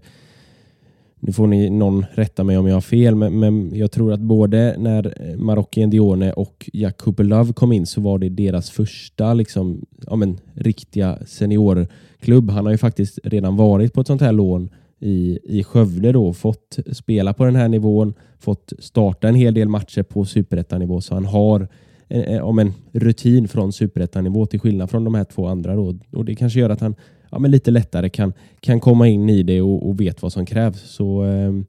nu 1.19 1.32
får 1.32 1.47
ni 1.47 1.69
någon 1.69 2.06
rätta 2.12 2.43
mig 2.43 2.58
om 2.58 2.67
jag 2.67 2.75
har 2.75 2.82
fel, 2.82 3.15
men, 3.15 3.39
men 3.39 3.71
jag 3.75 3.91
tror 3.91 4.13
att 4.13 4.19
både 4.19 4.75
när 4.77 5.30
eh, 5.30 5.38
Marocki 5.38 5.86
Dione 5.86 6.34
och 6.34 6.69
Jakub 6.73 7.19
Love 7.19 7.53
kom 7.53 7.71
in 7.71 7.86
så 7.86 8.01
var 8.01 8.19
det 8.19 8.30
deras 8.30 8.69
första 8.69 9.34
liksom, 9.34 9.86
ja, 10.08 10.15
men, 10.15 10.39
riktiga 10.53 11.17
seniorklubb. 11.25 12.49
Han 12.49 12.65
har 12.65 12.71
ju 12.71 12.77
faktiskt 12.77 13.19
redan 13.23 13.56
varit 13.56 13.93
på 13.93 14.01
ett 14.01 14.08
sånt 14.08 14.21
här 14.21 14.32
lån 14.32 14.69
i, 14.99 15.39
i 15.43 15.63
Skövde 15.63 16.12
då, 16.12 16.34
fått 16.34 16.80
spela 16.91 17.34
på 17.34 17.45
den 17.45 17.56
här 17.56 17.67
nivån, 17.67 18.13
fått 18.39 18.73
starta 18.80 19.27
en 19.27 19.36
hel 19.36 19.53
del 19.53 19.69
matcher 19.69 20.03
på 20.03 20.25
superettanivå 20.25 21.01
så 21.01 21.13
han 21.13 21.25
har 21.25 21.67
en, 22.08 22.23
en, 22.23 22.60
en 22.60 22.73
rutin 22.91 23.47
från 23.47 23.73
superettanivå 23.73 24.45
till 24.45 24.60
skillnad 24.60 24.89
från 24.89 25.03
de 25.03 25.15
här 25.15 25.23
två 25.23 25.47
andra. 25.47 25.75
Då. 25.75 25.95
Och 26.12 26.25
det 26.25 26.36
kanske 26.36 26.60
gör 26.60 26.69
att 26.69 26.82
han 26.82 26.95
ja, 27.30 27.40
men 27.40 27.52
lite 27.52 27.72
lättare 27.72 28.10
kan, 28.10 28.34
kan 28.60 28.80
komma 28.80 29.08
in 29.08 29.30
i 29.30 29.44
det 29.44 29.62
och, 29.62 29.90
och 29.90 30.02
vet 30.02 30.22
vad 30.22 30.34
som 30.34 30.46
krävs. 30.46 30.82
Så 30.82 31.22
ehm, 31.22 31.66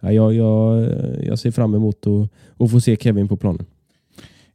ja, 0.00 0.12
jag, 0.12 0.34
jag, 0.34 0.86
jag 1.22 1.38
ser 1.38 1.50
fram 1.50 1.74
emot 1.74 2.06
att, 2.06 2.28
att 2.64 2.70
få 2.70 2.80
se 2.80 2.96
Kevin 2.96 3.28
på 3.28 3.36
planen. 3.36 3.66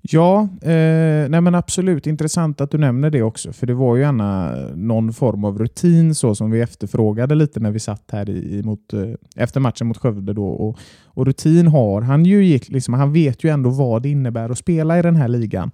Ja, 0.10 0.42
eh, 0.62 1.30
nej 1.30 1.42
men 1.42 1.56
absolut. 1.56 2.08
Intressant 2.08 2.62
att 2.62 2.72
du 2.72 2.78
nämner 2.78 3.10
det 3.10 3.22
också. 3.22 3.54
För 3.54 3.68
det 3.68 3.74
var 3.74 3.96
ju 3.96 4.02
gärna 4.02 4.56
någon 4.76 5.14
form 5.14 5.46
av 5.46 5.60
rutin 5.60 6.16
så 6.16 6.36
som 6.36 6.52
vi 6.52 6.62
efterfrågade 6.62 7.36
lite 7.36 7.60
när 7.60 7.72
vi 7.72 7.80
satt 7.80 8.04
här 8.12 8.30
i, 8.30 8.62
mot, 8.64 8.94
eh, 8.94 9.02
efter 9.36 9.60
matchen 9.60 9.88
mot 9.88 9.98
Skövde. 9.98 10.34
Då. 10.34 10.48
Och, 10.48 10.78
och 11.06 11.26
rutin 11.26 11.68
har 11.68 12.02
han 12.02 12.26
ju. 12.26 12.46
Gick, 12.46 12.70
liksom, 12.70 12.94
han 12.94 13.14
vet 13.14 13.44
ju 13.44 13.50
ändå 13.50 13.70
vad 13.70 14.02
det 14.02 14.10
innebär 14.10 14.50
att 14.50 14.58
spela 14.58 15.00
i 15.00 15.02
den 15.02 15.16
här 15.16 15.28
ligan. 15.28 15.72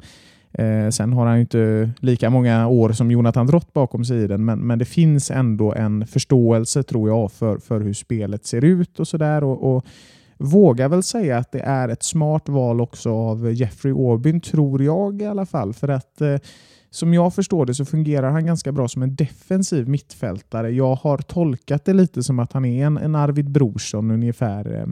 Eh, 0.54 0.90
sen 0.90 1.14
har 1.14 1.26
han 1.26 1.36
ju 1.36 1.42
inte 1.42 1.92
lika 2.00 2.30
många 2.30 2.68
år 2.68 2.92
som 2.92 3.12
Jonathan 3.12 3.48
Drott 3.48 3.74
bakom 3.74 4.06
sig 4.06 4.24
i 4.24 4.28
den, 4.28 4.46
men, 4.46 4.60
men 4.60 4.80
det 4.80 4.86
finns 4.86 5.32
ändå 5.32 5.74
en 5.74 6.08
förståelse 6.08 6.84
tror 6.84 7.10
jag 7.10 7.32
för, 7.32 7.58
för 7.58 7.82
hur 7.82 7.94
spelet 7.94 8.46
ser 8.46 8.64
ut 8.66 9.00
och 9.00 9.08
sådär. 9.08 9.44
Och, 9.44 9.76
och 9.76 9.86
vågar 10.38 10.90
väl 10.90 11.04
säga 11.04 11.38
att 11.38 11.52
det 11.52 11.60
är 11.60 11.90
ett 11.90 12.04
smart 12.04 12.50
val 12.50 12.82
också 12.82 13.12
av 13.12 13.54
Jeffrey 13.54 13.94
Aubyn, 13.94 14.42
tror 14.42 14.84
jag 14.84 15.22
i 15.22 15.26
alla 15.26 15.46
fall. 15.46 15.74
För 15.74 15.88
att 15.88 16.22
eh, 16.22 16.38
som 16.90 17.14
jag 17.14 17.34
förstår 17.34 17.66
det 17.66 17.74
så 17.74 17.86
fungerar 17.86 18.32
han 18.32 18.46
ganska 18.46 18.72
bra 18.72 18.88
som 18.88 19.04
en 19.04 19.16
defensiv 19.16 19.88
mittfältare. 19.88 20.72
Jag 20.72 20.96
har 20.96 21.18
tolkat 21.18 21.86
det 21.86 21.94
lite 21.94 22.24
som 22.24 22.40
att 22.40 22.54
han 22.54 22.66
är 22.66 22.86
en, 22.86 22.98
en 22.98 23.16
Arvid 23.16 23.52
Brorsson 23.52 24.12
ungefär 24.12 24.76
eh, 24.76 24.86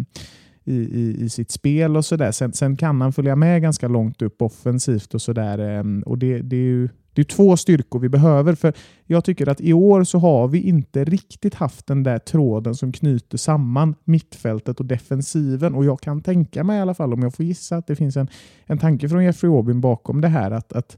i, 0.70 0.74
i, 0.74 1.24
i, 1.24 1.30
sitt 1.30 1.52
spel 1.52 1.98
och 1.98 2.06
sådär. 2.06 2.32
Sen, 2.32 2.54
sen 2.54 2.78
kan 2.78 3.02
han 3.02 3.14
följa 3.14 3.36
med 3.36 3.62
ganska 3.62 3.88
långt 3.88 4.22
upp 4.22 4.42
offensivt 4.42 5.14
och 5.14 5.22
sådär. 5.22 5.58
Ehm, 5.60 6.04
och 6.06 6.18
det, 6.18 6.42
det 6.42 6.56
är 6.56 6.60
ju 6.60 6.90
det 7.14 7.22
är 7.22 7.36
två 7.36 7.58
styrkor 7.58 8.00
vi 8.00 8.10
behöver. 8.10 8.56
För 8.56 8.74
Jag 9.06 9.24
tycker 9.24 9.50
att 9.50 9.62
i 9.62 9.74
år 9.74 10.04
så 10.04 10.20
har 10.20 10.48
vi 10.48 10.62
inte 10.62 11.04
riktigt 11.04 11.56
haft 11.56 11.88
den 11.88 12.04
där 12.04 12.20
tråden 12.20 12.76
som 12.76 12.92
knyter 12.92 13.38
samman 13.38 13.96
mittfältet 14.04 14.80
och 14.80 14.86
defensiven. 14.86 15.76
Och 15.76 15.86
jag 15.86 16.02
kan 16.02 16.22
tänka 16.22 16.64
mig 16.64 16.78
i 16.78 16.82
alla 16.82 16.94
fall, 16.94 17.14
om 17.14 17.24
jag 17.24 17.34
får 17.34 17.46
gissa, 17.46 17.78
att 17.78 17.88
det 17.88 17.96
finns 17.96 18.18
en, 18.18 18.28
en 18.66 18.78
tanke 18.78 19.10
från 19.10 19.24
Jeffrey 19.24 19.52
Aubin 19.52 19.82
bakom 19.82 20.22
det 20.22 20.28
här. 20.28 20.52
att, 20.52 20.74
att 20.74 20.98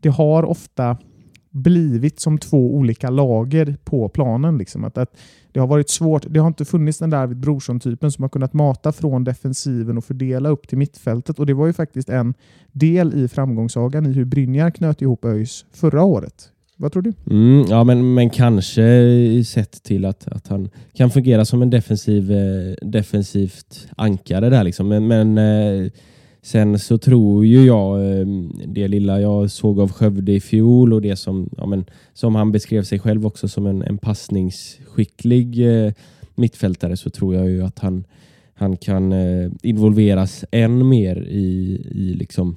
det 0.00 0.08
har 0.08 0.42
ofta 0.42 0.96
blivit 1.50 2.20
som 2.20 2.38
två 2.38 2.74
olika 2.74 3.10
lager 3.10 3.76
på 3.84 4.08
planen. 4.08 4.58
Liksom. 4.58 4.84
Att, 4.84 4.98
att 4.98 5.16
det 5.52 5.60
har 5.60 5.66
varit 5.66 5.90
svårt. 5.90 6.24
Det 6.28 6.40
har 6.40 6.48
inte 6.48 6.64
funnits 6.64 6.98
den 6.98 7.10
där 7.10 7.18
Arvid 7.18 7.36
Brorsson-typen 7.36 8.12
som 8.12 8.22
har 8.22 8.28
kunnat 8.28 8.52
mata 8.52 8.92
från 8.92 9.24
defensiven 9.24 9.98
och 9.98 10.04
fördela 10.04 10.48
upp 10.48 10.68
till 10.68 10.78
mittfältet. 10.78 11.38
Och 11.38 11.46
Det 11.46 11.54
var 11.54 11.66
ju 11.66 11.72
faktiskt 11.72 12.08
en 12.08 12.34
del 12.72 13.14
i 13.14 13.28
framgångssagan 13.28 14.06
i 14.06 14.12
hur 14.12 14.24
Brynjar 14.24 14.70
knöt 14.70 15.02
ihop 15.02 15.24
ÖIS 15.24 15.64
förra 15.72 16.04
året. 16.04 16.50
Vad 16.76 16.92
tror 16.92 17.02
du? 17.02 17.12
Mm, 17.30 17.66
ja, 17.68 17.84
men, 17.84 18.14
men 18.14 18.30
kanske 18.30 19.44
sett 19.44 19.82
till 19.82 20.04
att, 20.04 20.28
att 20.28 20.48
han 20.48 20.70
kan 20.94 21.10
fungera 21.10 21.44
som 21.44 21.62
en 21.62 21.70
defensiv, 21.70 22.32
eh, 22.32 22.74
defensivt 22.82 23.88
ankare 23.96 24.50
där. 24.50 24.64
Liksom. 24.64 24.88
Men, 24.88 25.06
men 25.06 25.38
eh, 25.38 25.90
Sen 26.42 26.78
så 26.78 26.98
tror 26.98 27.46
ju 27.46 27.66
jag, 27.66 28.20
ehm, 28.20 28.52
det 28.66 28.88
lilla 28.88 29.20
jag 29.20 29.50
såg 29.50 29.80
av 29.80 29.92
Skövde 29.92 30.32
i 30.32 30.40
fjol 30.40 30.92
och 30.92 31.02
det 31.02 31.16
som, 31.16 31.50
ja 31.56 31.66
men, 31.66 31.84
som 32.12 32.34
han 32.34 32.52
beskrev 32.52 32.82
sig 32.82 32.98
själv 32.98 33.26
också 33.26 33.48
som 33.48 33.66
en, 33.66 33.82
en 33.82 33.98
passningsskicklig 33.98 35.66
eh, 35.86 35.92
mittfältare 36.34 36.96
så 36.96 37.10
tror 37.10 37.34
jag 37.34 37.50
ju 37.50 37.62
att 37.62 37.78
han, 37.78 38.04
han 38.54 38.76
kan 38.76 39.12
eh, 39.12 39.50
involveras 39.62 40.44
än 40.50 40.88
mer 40.88 41.16
i, 41.28 41.74
i 41.94 42.14
liksom 42.14 42.56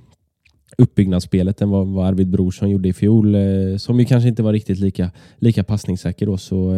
uppbyggnadsspelet 0.78 1.62
än 1.62 1.70
vad, 1.70 1.88
vad 1.88 2.08
Arvid 2.08 2.30
Brorsson 2.30 2.70
gjorde 2.70 2.90
i 2.90 2.94
fjol. 2.94 3.36
Eh, 3.36 3.78
som 3.78 4.00
ju 4.00 4.06
kanske 4.06 4.30
inte 4.30 4.44
var 4.44 4.54
riktigt 4.54 4.80
lika, 4.80 5.12
lika 5.38 5.64
passningssäker 5.64 6.26
då. 6.26 6.38
Så, 6.38 6.76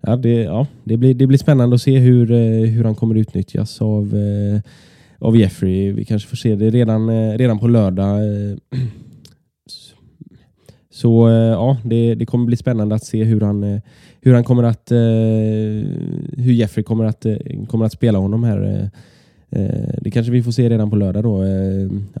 ja, 0.00 0.16
det, 0.16 0.34
ja, 0.34 0.66
det, 0.84 0.96
blir, 0.96 1.14
det 1.14 1.26
blir 1.26 1.38
spännande 1.38 1.74
att 1.74 1.82
se 1.82 1.98
hur, 1.98 2.26
hur 2.66 2.84
han 2.84 2.94
kommer 2.94 3.14
utnyttjas 3.14 3.82
av 3.82 4.14
av 5.18 5.36
Jeffrey. 5.36 5.92
Vi 5.92 6.04
kanske 6.04 6.28
får 6.28 6.36
se 6.36 6.56
det 6.56 6.70
redan, 6.70 7.08
eh, 7.08 7.38
redan 7.38 7.58
på 7.58 7.68
lördag. 7.68 8.16
Eh, 8.18 8.56
så 10.90 11.28
eh, 11.28 11.34
ja, 11.34 11.76
det, 11.84 12.14
det 12.14 12.26
kommer 12.26 12.46
bli 12.46 12.56
spännande 12.56 12.94
att 12.94 13.04
se 13.04 13.24
hur 13.24 13.40
han, 13.40 13.80
hur 14.20 14.34
han 14.34 14.44
kommer 14.44 14.62
att 14.62 14.90
hur 16.36 16.52
Jeffrey 16.52 16.84
kommer 16.84 17.04
att, 17.04 17.26
kommer 17.68 17.84
att 17.84 17.92
spela 17.92 18.18
honom 18.18 18.44
här. 18.44 18.90
Det 20.00 20.10
kanske 20.10 20.32
vi 20.32 20.42
får 20.42 20.52
se 20.52 20.70
redan 20.70 20.90
på 20.90 20.96
lördag 20.96 21.22
då. 21.22 21.42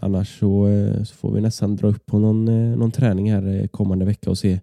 Annars 0.00 0.38
så, 0.38 0.68
så 1.04 1.14
får 1.14 1.32
vi 1.32 1.40
nästan 1.40 1.76
dra 1.76 1.88
upp 1.88 2.06
på 2.06 2.18
någon, 2.18 2.72
någon 2.72 2.90
träning 2.90 3.32
här 3.32 3.66
kommande 3.66 4.04
vecka 4.04 4.30
och 4.30 4.38
se, 4.38 4.60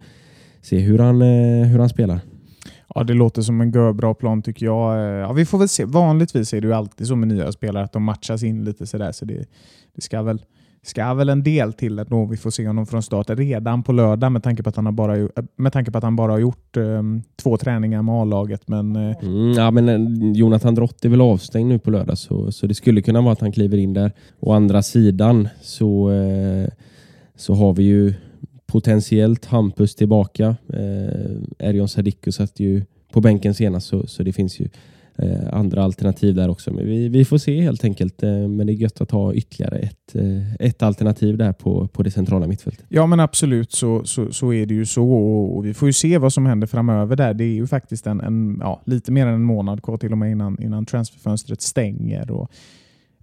se 0.61 0.79
hur, 0.79 0.99
han, 0.99 1.21
hur 1.71 1.79
han 1.79 1.89
spelar. 1.89 2.19
Ja, 2.95 3.03
det 3.03 3.13
låter 3.13 3.41
som 3.41 3.61
en 3.61 3.71
bra 3.97 4.13
plan 4.13 4.41
tycker 4.41 4.65
jag. 4.65 4.95
Eh, 4.97 5.01
ja, 5.01 5.33
vi 5.33 5.45
får 5.45 5.57
väl 5.57 5.69
se. 5.69 5.85
Vanligtvis 5.85 6.53
är 6.53 6.61
det 6.61 6.67
ju 6.67 6.73
alltid 6.73 7.07
så 7.07 7.15
med 7.15 7.27
nya 7.27 7.51
spelare 7.51 7.83
att 7.83 7.93
de 7.93 8.03
matchas 8.03 8.43
in 8.43 8.63
lite 8.63 8.87
sådär. 8.87 9.11
Så 9.11 9.25
det, 9.25 9.45
det 9.95 10.01
ska 10.01 10.21
väl 10.21 10.41
ska 10.85 11.13
väl 11.13 11.29
en 11.29 11.43
del 11.43 11.73
till 11.73 11.99
att 11.99 12.07
vi 12.31 12.37
får 12.37 12.49
se 12.49 12.67
honom 12.67 12.85
från 12.85 13.03
start 13.03 13.29
redan 13.29 13.83
på 13.83 13.91
lördag 13.91 14.31
med 14.31 14.43
tanke 14.43 14.63
på 14.63 14.69
att 14.69 14.75
han, 14.75 14.85
har 14.85 14.93
bara, 14.93 15.17
eh, 15.17 15.27
med 15.55 15.73
tanke 15.73 15.91
på 15.91 15.97
att 15.97 16.03
han 16.03 16.15
bara 16.15 16.31
har 16.31 16.39
gjort 16.39 16.77
um, 16.77 17.23
två 17.35 17.57
träningar 17.57 18.01
med 18.01 18.15
A-laget. 18.15 18.67
Men, 18.67 18.95
uh... 18.95 19.15
mm, 19.21 19.51
ja, 19.51 19.71
men 19.71 20.33
Jonathan 20.33 20.75
Drott 20.75 21.05
är 21.05 21.09
väl 21.09 21.21
avstängd 21.21 21.69
nu 21.69 21.79
på 21.79 21.91
lördag 21.91 22.17
så, 22.17 22.51
så 22.51 22.67
det 22.67 22.73
skulle 22.73 23.01
kunna 23.01 23.21
vara 23.21 23.33
att 23.33 23.41
han 23.41 23.51
kliver 23.51 23.77
in 23.77 23.93
där. 23.93 24.11
Å 24.39 24.53
andra 24.53 24.81
sidan 24.81 25.47
så, 25.61 26.11
uh, 26.11 26.67
så 27.35 27.53
har 27.53 27.73
vi 27.73 27.83
ju 27.83 28.13
potentiellt 28.73 29.45
Hampus 29.45 29.95
tillbaka. 29.95 30.55
Eh, 30.73 31.67
Erion 31.67 31.87
Sadiku 31.87 32.31
satt 32.31 32.59
ju 32.59 32.85
på 33.11 33.21
bänken 33.21 33.53
senast 33.53 33.87
så, 33.87 34.07
så 34.07 34.23
det 34.23 34.33
finns 34.33 34.59
ju 34.59 34.69
eh, 35.15 35.53
andra 35.53 35.83
alternativ 35.83 36.35
där 36.35 36.49
också. 36.49 36.73
Men 36.73 36.85
vi, 36.85 37.09
vi 37.09 37.25
får 37.25 37.37
se 37.37 37.61
helt 37.61 37.83
enkelt. 37.83 38.23
Eh, 38.23 38.29
men 38.29 38.67
det 38.67 38.73
är 38.73 38.75
gött 38.75 39.01
att 39.01 39.11
ha 39.11 39.33
ytterligare 39.33 39.77
ett, 39.77 40.15
eh, 40.15 40.53
ett 40.59 40.83
alternativ 40.83 41.37
där 41.37 41.53
på, 41.53 41.87
på 41.87 42.03
det 42.03 42.11
centrala 42.11 42.47
mittfältet. 42.47 42.85
Ja 42.89 43.05
men 43.05 43.19
absolut 43.19 43.71
så, 43.71 44.03
så, 44.05 44.31
så 44.31 44.53
är 44.53 44.65
det 44.65 44.73
ju 44.73 44.85
så 44.85 45.11
och, 45.11 45.57
och, 45.57 45.65
vi 45.65 45.73
får 45.73 45.89
ju 45.89 45.93
se 45.93 46.17
vad 46.17 46.33
som 46.33 46.45
händer 46.45 46.67
framöver 46.67 47.15
där. 47.15 47.33
Det 47.33 47.43
är 47.43 47.55
ju 47.55 47.67
faktiskt 47.67 48.07
en, 48.07 48.21
en 48.21 48.57
ja, 48.61 48.81
lite 48.85 49.11
mer 49.11 49.27
än 49.27 49.33
en 49.33 49.43
månad 49.43 49.83
kvar 49.83 49.97
till 49.97 50.11
och 50.11 50.17
med 50.17 50.31
innan, 50.31 50.61
innan 50.61 50.85
transferfönstret 50.85 51.61
stänger. 51.61 52.31
Och, 52.31 52.51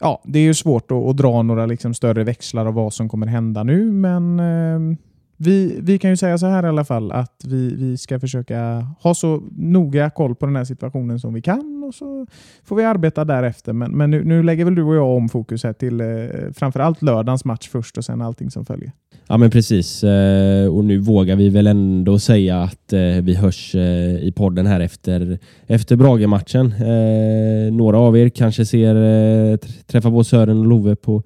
ja, 0.01 0.23
det 0.25 0.39
är 0.39 0.45
ju 0.45 0.55
svårt 0.55 0.91
att, 0.91 1.09
att 1.09 1.17
dra 1.17 1.43
några 1.43 1.67
liksom 1.67 1.95
större 1.95 2.25
växlar 2.25 2.67
av 2.67 2.75
vad 2.75 2.93
som 2.93 3.09
kommer 3.09 3.27
hända 3.27 3.63
nu 3.63 3.93
men 3.93 4.41
eh, 4.41 4.99
vi, 5.43 5.81
vi 5.83 5.99
kan 5.99 6.11
ju 6.11 6.17
säga 6.17 6.39
så 6.39 6.47
här 6.47 6.63
i 6.63 6.67
alla 6.67 6.85
fall 6.85 7.13
att 7.13 7.45
vi, 7.45 7.75
vi 7.75 7.97
ska 7.97 8.21
försöka 8.21 8.87
ha 9.01 9.15
så 9.15 9.43
noga 9.57 10.11
koll 10.11 10.35
på 10.35 10.47
den 10.47 10.57
här 10.57 10.65
situationen 10.65 11.21
som 11.21 11.35
vi 11.35 11.43
kan 11.43 11.85
och 11.89 11.95
så 11.95 12.27
får 12.65 12.77
vi 12.77 12.85
arbeta 12.85 13.25
därefter. 13.25 13.73
Men, 13.73 13.91
men 13.91 14.11
nu, 14.11 14.25
nu 14.25 14.43
lägger 14.43 14.65
väl 14.65 14.75
du 14.75 14.83
och 14.83 14.95
jag 14.95 15.17
om 15.17 15.29
fokus 15.29 15.65
här 15.65 15.73
till 15.73 16.01
eh, 16.01 16.07
framförallt 16.55 17.03
lördagens 17.03 17.45
match 17.45 17.69
först 17.69 17.99
och 17.99 18.05
sen 18.05 18.23
allting 18.23 18.51
som 18.51 18.65
följer. 18.65 18.93
Ja 19.27 19.37
men 19.37 19.51
precis 19.51 20.05
eh, 20.05 20.75
och 20.75 20.85
nu 20.85 20.99
vågar 20.99 21.37
vi 21.37 21.49
väl 21.49 21.67
ändå 21.67 22.19
säga 22.19 22.63
att 22.63 22.93
eh, 22.93 23.01
vi 23.01 23.35
hörs 23.35 23.75
eh, 23.75 24.17
i 24.17 24.33
podden 24.37 24.67
här 24.67 24.81
efter, 24.81 25.39
efter 25.67 25.97
Brage-matchen. 25.97 26.67
Eh, 26.67 27.73
några 27.73 27.99
av 27.99 28.19
er 28.19 28.29
kanske 28.29 28.67
ser 28.67 28.97
eh, 28.97 29.57
träffa 29.87 30.11
på 30.11 30.25
Sören 30.25 30.59
och 30.59 30.67
Love 30.67 30.97
på 30.97 31.23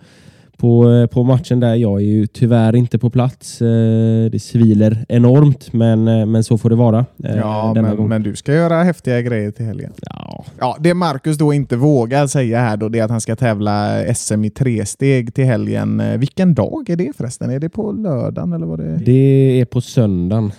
på, 0.65 0.91
eh, 0.91 1.07
på 1.07 1.23
matchen 1.23 1.61
där. 1.61 1.75
Jag 1.75 2.01
är 2.01 2.05
ju 2.05 2.27
tyvärr 2.27 2.77
inte 2.77 2.99
på 2.99 3.11
plats. 3.11 3.63
Eh, 3.63 4.31
det 4.31 4.43
sviler 4.43 5.05
enormt, 5.09 5.73
men, 5.73 6.09
eh, 6.09 6.27
men 6.27 6.45
så 6.45 6.59
får 6.59 6.71
det 6.71 6.77
vara. 6.77 7.07
Ja, 7.17 7.73
men, 7.75 8.09
men, 8.09 8.23
du 8.23 8.37
ska 8.37 8.55
göra 8.55 8.83
häftiga 8.83 9.21
grejer 9.21 9.51
till 9.51 9.65
helgen. 9.65 9.93
Ja. 10.01 10.45
Ja, 10.59 10.77
det 10.81 10.95
Marcus 10.95 11.39
då 11.39 11.53
inte 11.53 11.77
vågar 11.77 12.27
säga 12.27 12.59
här 12.59 12.77
då, 12.77 12.89
det 12.89 12.99
är 12.99 13.05
att 13.05 13.11
han 13.11 13.21
ska 13.21 13.37
tävla 13.37 14.05
SM 14.15 14.45
i 14.45 14.51
tresteg 14.51 15.35
till 15.35 15.45
helgen. 15.45 16.03
Vilken 16.19 16.55
dag 16.55 16.91
är 16.91 16.97
det 16.97 17.17
förresten? 17.17 17.51
Är 17.51 17.61
det 17.61 17.69
på 17.69 17.93
lördagen 17.93 18.53
eller 18.53 18.67
vad 18.67 18.79
det? 18.79 18.97
Det 19.05 19.61
är 19.61 19.65
på 19.65 19.81
söndagen. 19.81 20.53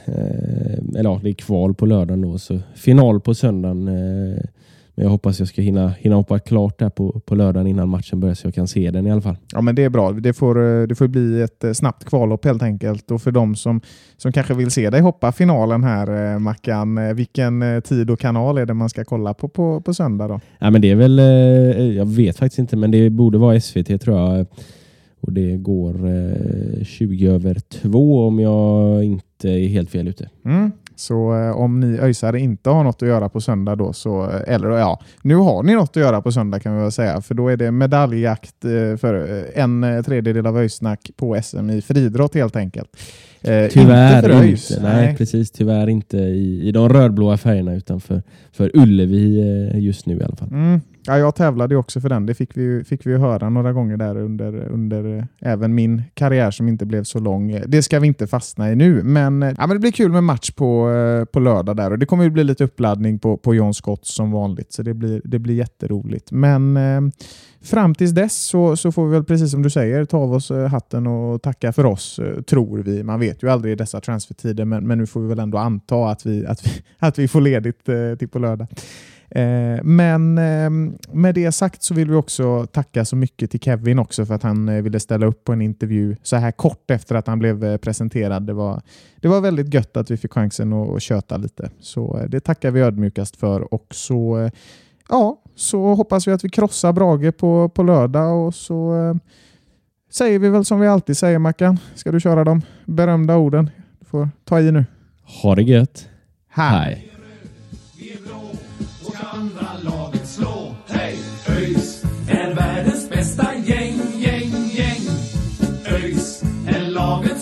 Eller 0.97 1.09
ja, 1.09 1.19
det 1.23 1.29
är 1.29 1.33
kval 1.33 1.73
på 1.73 1.85
lördagen 1.85 2.21
då, 2.21 2.37
så 2.37 2.59
final 2.75 3.21
på 3.21 3.33
söndagen. 3.33 3.89
Men 4.95 5.03
jag 5.03 5.11
hoppas 5.11 5.39
jag 5.39 5.47
ska 5.47 5.61
hinna, 5.61 5.89
hinna 5.89 6.15
hoppa 6.15 6.39
klart 6.39 6.79
där 6.79 6.89
på, 6.89 7.19
på 7.19 7.35
lördagen 7.35 7.67
innan 7.67 7.89
matchen 7.89 8.19
börjar 8.19 8.35
så 8.35 8.47
jag 8.47 8.55
kan 8.55 8.67
se 8.67 8.91
den 8.91 9.07
i 9.07 9.11
alla 9.11 9.21
fall. 9.21 9.37
Ja, 9.53 9.61
men 9.61 9.75
det 9.75 9.83
är 9.83 9.89
bra. 9.89 10.11
Det 10.11 10.33
får, 10.33 10.81
eh, 10.81 10.87
det 10.87 10.95
får 10.95 11.07
bli 11.07 11.41
ett 11.41 11.63
eh, 11.63 11.73
snabbt 11.73 12.05
kvallopp 12.05 12.45
helt 12.45 12.63
enkelt. 12.63 13.11
Och 13.11 13.21
för 13.21 13.31
de 13.31 13.55
som, 13.55 13.81
som 14.17 14.31
kanske 14.31 14.53
vill 14.53 14.71
se 14.71 14.89
dig 14.89 15.01
hoppa 15.01 15.31
finalen 15.31 15.83
här, 15.83 16.33
eh, 16.33 16.39
Mackan, 16.39 17.15
vilken 17.15 17.81
tid 17.81 18.09
och 18.09 18.19
kanal 18.19 18.57
är 18.57 18.65
det 18.65 18.73
man 18.73 18.89
ska 18.89 19.03
kolla 19.03 19.33
på 19.33 19.47
på, 19.47 19.81
på 19.81 19.93
söndag? 19.93 20.27
Då? 20.27 20.39
Ja, 20.59 20.69
men 20.69 20.81
det 20.81 20.91
är 20.91 20.95
väl, 20.95 21.17
jag 21.95 22.05
vet 22.05 22.37
faktiskt 22.37 22.59
inte, 22.59 22.75
men 22.77 22.91
det 22.91 23.09
borde 23.09 23.37
vara 23.37 23.59
SVT 23.59 24.01
tror 24.01 24.17
jag. 24.17 24.45
Och 25.19 25.33
det 25.33 25.57
går 25.57 25.99
20 26.83 27.27
över 27.27 27.59
2 27.59 28.27
om 28.27 28.39
jag 28.39 29.03
inte 29.03 29.49
är 29.49 29.67
helt 29.67 29.89
fel 29.89 30.07
ute. 30.07 30.29
Mm. 30.45 30.71
Så 30.95 31.35
eh, 31.35 31.57
om 31.57 31.79
ni 31.79 31.99
öjsare 31.99 32.39
inte 32.39 32.69
har 32.69 32.83
något 32.83 33.01
att 33.01 33.07
göra 33.07 33.29
på 33.29 33.41
söndag 33.41 33.75
då, 33.75 33.93
så, 33.93 34.23
eh, 34.23 34.53
eller 34.53 34.69
ja, 34.69 35.01
nu 35.21 35.35
har 35.35 35.63
ni 35.63 35.73
något 35.73 35.89
att 35.89 35.95
göra 35.95 36.21
på 36.21 36.31
söndag 36.31 36.59
kan 36.59 36.75
vi 36.75 36.81
väl 36.81 36.91
säga, 36.91 37.21
för 37.21 37.35
då 37.35 37.49
är 37.49 37.57
det 37.57 37.71
medaljjakt 37.71 38.65
eh, 38.65 38.97
för 38.97 39.45
en 39.55 40.03
tredjedel 40.05 40.47
av 40.47 40.57
öjsnack 40.57 41.11
på 41.15 41.41
SM 41.43 41.69
i 41.69 41.81
friidrott 41.81 42.35
helt 42.35 42.55
enkelt. 42.55 42.89
Tyvärr 43.71 44.17
inte, 44.17 44.33
ÖIS, 44.33 44.71
inte. 44.71 44.83
Nej, 44.83 45.05
nej, 45.05 45.17
precis. 45.17 45.51
Tyvärr 45.51 45.89
inte 45.89 46.17
i, 46.17 46.67
i 46.67 46.71
de 46.71 46.89
rödblåa 46.89 47.37
färgerna 47.37 47.75
utan 47.75 48.01
för, 48.01 48.23
för 48.51 48.71
Ullevi 48.73 49.71
just 49.73 50.05
nu 50.05 50.17
i 50.17 50.23
alla 50.23 50.35
fall. 50.35 50.47
Mm. 50.47 50.81
Ja, 51.07 51.17
jag 51.17 51.35
tävlade 51.35 51.73
ju 51.73 51.79
också 51.79 52.01
för 52.01 52.09
den. 52.09 52.25
Det 52.25 52.33
fick 52.33 52.57
vi, 52.57 52.83
fick 52.83 53.05
vi 53.05 53.11
ju 53.11 53.17
höra 53.17 53.49
några 53.49 53.73
gånger 53.73 53.97
där 53.97 54.17
under, 54.17 54.67
under 54.67 55.17
eh, 55.17 55.23
även 55.39 55.75
min 55.75 56.03
karriär 56.13 56.51
som 56.51 56.67
inte 56.67 56.85
blev 56.85 57.03
så 57.03 57.19
lång. 57.19 57.61
Det 57.67 57.83
ska 57.83 57.99
vi 57.99 58.07
inte 58.07 58.27
fastna 58.27 58.71
i 58.71 58.75
nu, 58.75 59.03
men, 59.03 59.43
eh, 59.43 59.53
ja, 59.57 59.67
men 59.67 59.69
det 59.69 59.79
blir 59.79 59.91
kul 59.91 60.11
med 60.11 60.23
match 60.23 60.51
på, 60.51 60.91
eh, 60.91 61.25
på 61.25 61.39
lördag 61.39 61.77
där 61.77 61.91
och 61.91 61.99
det 61.99 62.05
kommer 62.05 62.23
ju 62.23 62.29
bli 62.29 62.43
lite 62.43 62.63
uppladdning 62.63 63.19
på, 63.19 63.37
på 63.37 63.55
John 63.55 63.73
Scott 63.73 64.05
som 64.05 64.31
vanligt, 64.31 64.73
så 64.73 64.83
det 64.83 64.93
blir, 64.93 65.21
det 65.23 65.39
blir 65.39 65.55
jätteroligt. 65.55 66.31
Men 66.31 66.77
eh, 66.77 67.01
fram 67.63 67.95
tills 67.95 68.11
dess 68.11 68.33
så, 68.33 68.75
så 68.75 68.91
får 68.91 69.05
vi 69.05 69.11
väl 69.11 69.23
precis 69.23 69.51
som 69.51 69.61
du 69.61 69.69
säger 69.69 70.05
ta 70.05 70.17
av 70.17 70.33
oss 70.33 70.51
hatten 70.71 71.07
och 71.07 71.41
tacka 71.41 71.73
för 71.73 71.85
oss, 71.85 72.19
tror 72.47 72.79
vi. 72.79 73.03
Man 73.03 73.19
vet 73.19 73.43
ju 73.43 73.49
aldrig 73.49 73.71
i 73.71 73.75
dessa 73.75 74.01
transfertider, 74.01 74.65
men, 74.65 74.87
men 74.87 74.97
nu 74.97 75.05
får 75.05 75.21
vi 75.21 75.27
väl 75.27 75.39
ändå 75.39 75.57
anta 75.57 76.09
att 76.09 76.25
vi, 76.25 76.45
att 76.45 76.67
vi, 76.67 76.69
att 76.99 77.19
vi 77.19 77.27
får 77.27 77.41
ledigt 77.41 77.89
eh, 77.89 78.15
till 78.17 78.29
på 78.29 78.39
lördag. 78.39 78.67
Eh, 79.35 79.83
men 79.83 80.37
eh, 80.37 80.69
med 81.11 81.35
det 81.35 81.51
sagt 81.51 81.83
så 81.83 81.93
vill 81.93 82.09
vi 82.09 82.15
också 82.15 82.65
tacka 82.65 83.05
så 83.05 83.15
mycket 83.15 83.51
till 83.51 83.59
Kevin 83.59 83.99
också 83.99 84.25
för 84.25 84.33
att 84.33 84.43
han 84.43 84.69
eh, 84.69 84.81
ville 84.81 84.99
ställa 84.99 85.25
upp 85.25 85.43
på 85.43 85.53
en 85.53 85.61
intervju 85.61 86.15
så 86.23 86.35
här 86.35 86.51
kort 86.51 86.91
efter 86.91 87.15
att 87.15 87.27
han 87.27 87.39
blev 87.39 87.77
presenterad. 87.77 88.43
Det 88.47 88.53
var, 88.53 88.81
det 89.21 89.27
var 89.27 89.41
väldigt 89.41 89.73
gött 89.73 89.97
att 89.97 90.11
vi 90.11 90.17
fick 90.17 90.33
chansen 90.33 90.73
att 90.73 91.01
köta 91.01 91.37
lite. 91.37 91.69
Så 91.79 92.25
det 92.27 92.39
tackar 92.39 92.71
vi 92.71 92.81
ödmjukast 92.81 93.35
för 93.35 93.73
och 93.73 93.87
så, 93.91 94.49
ja, 95.09 95.41
så 95.55 95.93
hoppas 95.93 96.27
vi 96.27 96.31
att 96.31 96.43
vi 96.43 96.49
krossar 96.49 96.93
Brage 96.93 97.37
på, 97.37 97.69
på 97.69 97.83
lördag 97.83 98.47
och 98.47 98.55
så 98.55 98.93
säger 100.11 100.39
vi 100.39 100.49
väl 100.49 100.65
som 100.65 100.79
vi 100.79 100.87
alltid 100.87 101.17
säger 101.17 101.39
Mackan. 101.39 101.79
Ska 101.95 102.11
du 102.11 102.19
köra 102.19 102.43
de 102.43 102.61
berömda 102.85 103.35
orden? 103.37 103.69
Du 103.99 104.05
får 104.05 104.29
ta 104.43 104.59
i 104.59 104.71
nu. 104.71 104.85
Ha 105.43 105.55
det 105.55 105.63
gött. 105.63 106.09
Hej. 106.49 107.14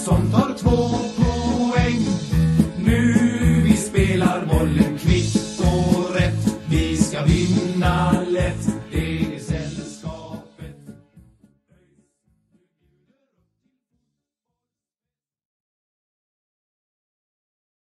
son 0.04 0.30
todos 0.30 0.53